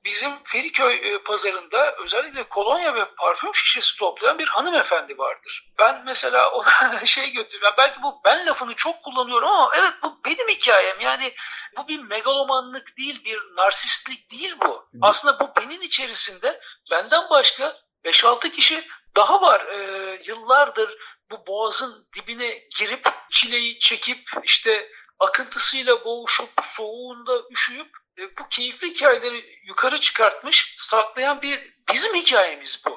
[0.04, 5.72] Bizim Feriköy e, pazarında özellikle kolonya ve parfüm şişesi toplayan bir hanımefendi vardır.
[5.78, 7.74] Ben mesela ona şey götürüyorum.
[7.78, 11.00] Belki bu ben lafını çok kullanıyorum ama evet bu benim hikayem.
[11.00, 11.34] Yani
[11.76, 14.88] bu bir megalomanlık değil, bir narsistlik değil bu.
[15.02, 19.66] Aslında bu benim içerisinde benden başka 5-6 kişi daha var.
[19.66, 20.98] Ee, yıllardır
[21.30, 24.90] bu boğazın dibine girip çileyi çekip işte
[25.20, 31.58] akıntısıyla boğuşup soğuğunda üşüyüp e, bu keyifli hikayeleri yukarı çıkartmış saklayan bir
[31.92, 32.90] bizim hikayemiz bu.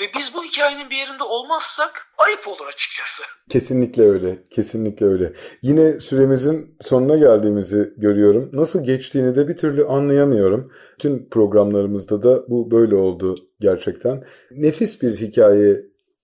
[0.00, 3.22] Ve biz bu hikayenin bir yerinde olmazsak ayıp olur açıkçası.
[3.50, 4.48] Kesinlikle öyle.
[4.50, 5.32] Kesinlikle öyle.
[5.62, 8.50] Yine süremizin sonuna geldiğimizi görüyorum.
[8.52, 10.72] Nasıl geçtiğini de bir türlü anlayamıyorum.
[10.98, 14.24] Tüm programlarımızda da bu böyle oldu gerçekten.
[14.50, 15.82] Nefis bir hikaye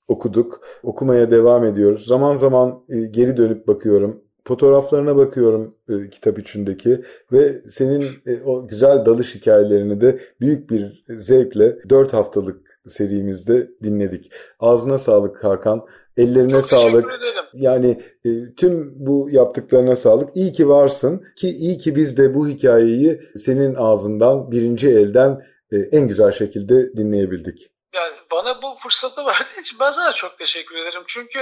[0.08, 0.60] okuduk.
[0.82, 2.06] Okumaya devam ediyoruz.
[2.06, 4.23] Zaman zaman e, geri dönüp bakıyorum.
[4.44, 11.04] Fotoğraflarına bakıyorum e, kitap içindeki ve senin e, o güzel dalış hikayelerini de büyük bir
[11.08, 14.32] zevkle 4 haftalık serimizde dinledik.
[14.60, 15.86] Ağzına sağlık Hakan.
[16.16, 17.04] Ellerine Çok sağlık.
[17.04, 17.44] ederim.
[17.54, 20.36] Yani e, tüm bu yaptıklarına sağlık.
[20.36, 25.42] İyi ki varsın ki iyi ki biz de bu hikayeyi senin ağzından birinci elden
[25.72, 27.70] e, en güzel şekilde dinleyebildik.
[27.94, 31.02] Yani bana bu fırsatı verdiğin için ben sana çok teşekkür ederim.
[31.06, 31.38] Çünkü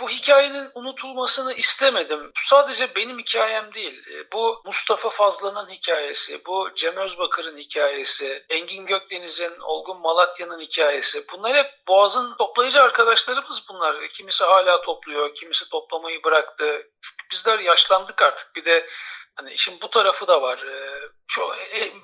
[0.00, 2.24] bu hikayenin unutulmasını istemedim.
[2.24, 4.06] Bu sadece benim hikayem değil.
[4.06, 11.24] E, bu Mustafa Fazla'nın hikayesi, bu Cem Özbakır'ın hikayesi, Engin Gökdeniz'in, Olgun Malatya'nın hikayesi.
[11.32, 14.08] Bunlar hep Boğaz'ın toplayıcı arkadaşlarımız bunlar.
[14.08, 16.88] Kimisi hala topluyor, kimisi toplamayı bıraktı.
[17.02, 18.56] Çünkü bizler yaşlandık artık.
[18.56, 18.88] Bir de
[19.36, 20.58] hani işin bu tarafı da var.
[20.58, 21.54] E, ço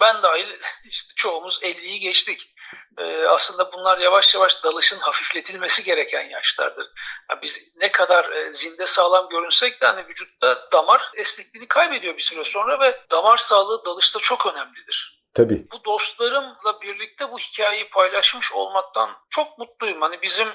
[0.01, 0.49] ben dahil
[0.85, 2.54] işte çoğumuz 50'yi geçtik
[2.99, 6.87] e, aslında bunlar yavaş yavaş dalışın hafifletilmesi gereken yaşlardır.
[7.31, 12.23] Yani biz ne kadar e, zinde sağlam görünsek de hani vücutta damar esnekliğini kaybediyor bir
[12.23, 15.25] süre sonra ve damar sağlığı dalışta çok önemlidir.
[15.35, 15.67] Tabii.
[15.73, 20.01] Bu dostlarımla birlikte bu hikayeyi paylaşmış olmaktan çok mutluyum.
[20.01, 20.49] Hani bizim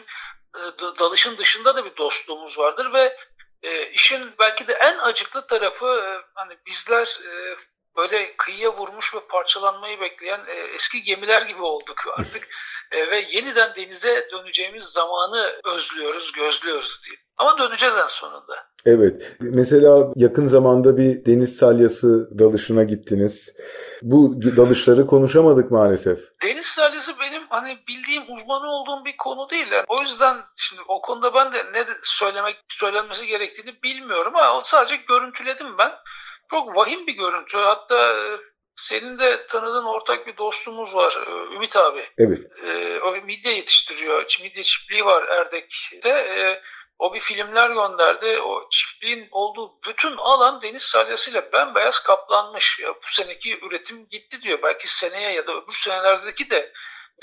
[0.56, 0.62] e,
[1.00, 3.18] dalışın dışında da bir dostluğumuz vardır ve
[3.64, 7.58] e, işin belki de en acıklı tarafı e, hani bizler e,
[8.00, 12.48] böyle kıyıya vurmuş ve parçalanmayı bekleyen e, eski gemiler gibi olduk artık.
[12.92, 17.18] e, ve yeniden denize döneceğimiz zamanı özlüyoruz, gözlüyoruz diye.
[17.38, 18.56] Ama döneceğiz en sonunda.
[18.86, 19.32] Evet.
[19.40, 23.56] Mesela yakın zamanda bir deniz salyası dalışına gittiniz.
[24.02, 26.20] Bu dalışları konuşamadık maalesef.
[26.44, 29.68] Deniz salyası benim hani bildiğim uzmanı olduğum bir konu değil.
[29.72, 34.96] Yani o yüzden şimdi o konuda ben de ne söylemek söylenmesi gerektiğini bilmiyorum ama sadece
[34.96, 35.92] görüntüledim ben.
[36.52, 37.58] Çok vahim bir görüntü.
[37.58, 38.38] Hatta e,
[38.76, 42.04] senin de tanıdığın ortak bir dostumuz var e, Ümit abi.
[42.18, 42.40] Evet.
[42.64, 44.38] Ee, o midye yetiştiriyor.
[44.44, 46.10] Midye çiftliği var Erdek'te.
[46.10, 46.62] Ee,
[47.00, 48.42] o bir filmler gönderdi.
[48.42, 52.80] O çiftliğin olduğu bütün alan deniz salyasıyla bembeyaz kaplanmış.
[52.84, 54.60] Ya, bu seneki üretim gitti diyor.
[54.64, 56.72] Belki seneye ya da öbür senelerdeki de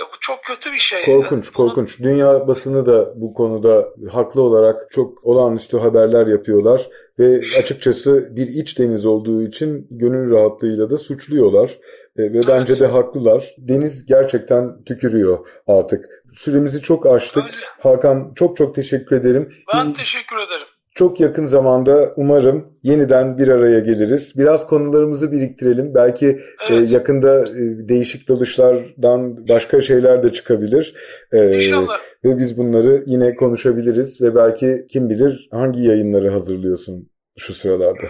[0.00, 1.04] ya bu çok kötü bir şey.
[1.04, 1.98] Korkunç, korkunç.
[1.98, 6.82] Dünya basını da bu konuda haklı olarak çok olağanüstü haberler yapıyorlar
[7.18, 11.78] ve açıkçası bir iç deniz olduğu için gönül rahatlığıyla da suçluyorlar
[12.16, 12.44] e, ve evet.
[12.48, 13.54] bence de haklılar.
[13.58, 16.04] Deniz gerçekten tükürüyor artık.
[16.34, 17.44] Süremizi çok aştık.
[17.44, 17.66] Öyle.
[17.78, 19.52] Hakan çok çok teşekkür ederim.
[19.74, 20.66] Ben teşekkür ederim.
[20.97, 24.32] Çok yakın zamanda umarım yeniden bir araya geliriz.
[24.36, 25.94] Biraz konularımızı biriktirelim.
[25.94, 26.90] Belki e, evet.
[26.90, 30.94] e, yakında e, değişik dalışlardan başka şeyler de çıkabilir.
[31.32, 31.99] E, İnşallah.
[32.24, 38.07] Ve biz bunları yine konuşabiliriz ve belki kim bilir hangi yayınları hazırlıyorsun şu sıralarda.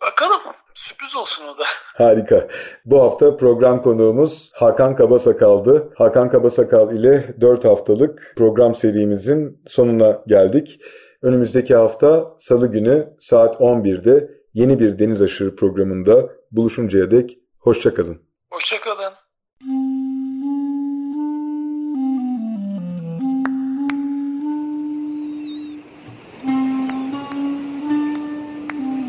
[0.00, 0.40] Bakalım.
[0.74, 1.64] Sürpriz olsun o da.
[1.94, 2.48] Harika.
[2.84, 5.92] Bu hafta program konuğumuz Hakan Kabasakal'dı.
[5.94, 10.80] Hakan Kabasakal ile 4 haftalık program serimizin sonuna geldik.
[11.22, 18.18] Önümüzdeki hafta Salı günü saat 11'de yeni bir Deniz Aşırı programında buluşuncaya dek hoşçakalın.
[18.50, 19.12] Hoşçakalın.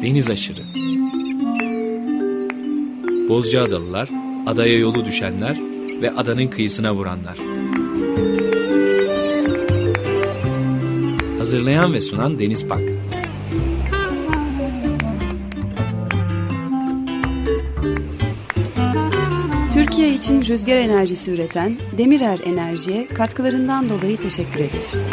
[0.04, 0.62] Deniz Aşırı
[3.30, 4.10] Bozcaadalılar,
[4.48, 5.58] adaya yolu düşenler
[6.02, 7.53] ve adanın kıyısına vuranlar.
[11.44, 12.82] Hazırlayan ve sunan Deniz Pak.
[19.74, 25.08] Türkiye için rüzgar enerjisi üreten Demirer Enerji'ye katkılarından dolayı teşekkür ederiz.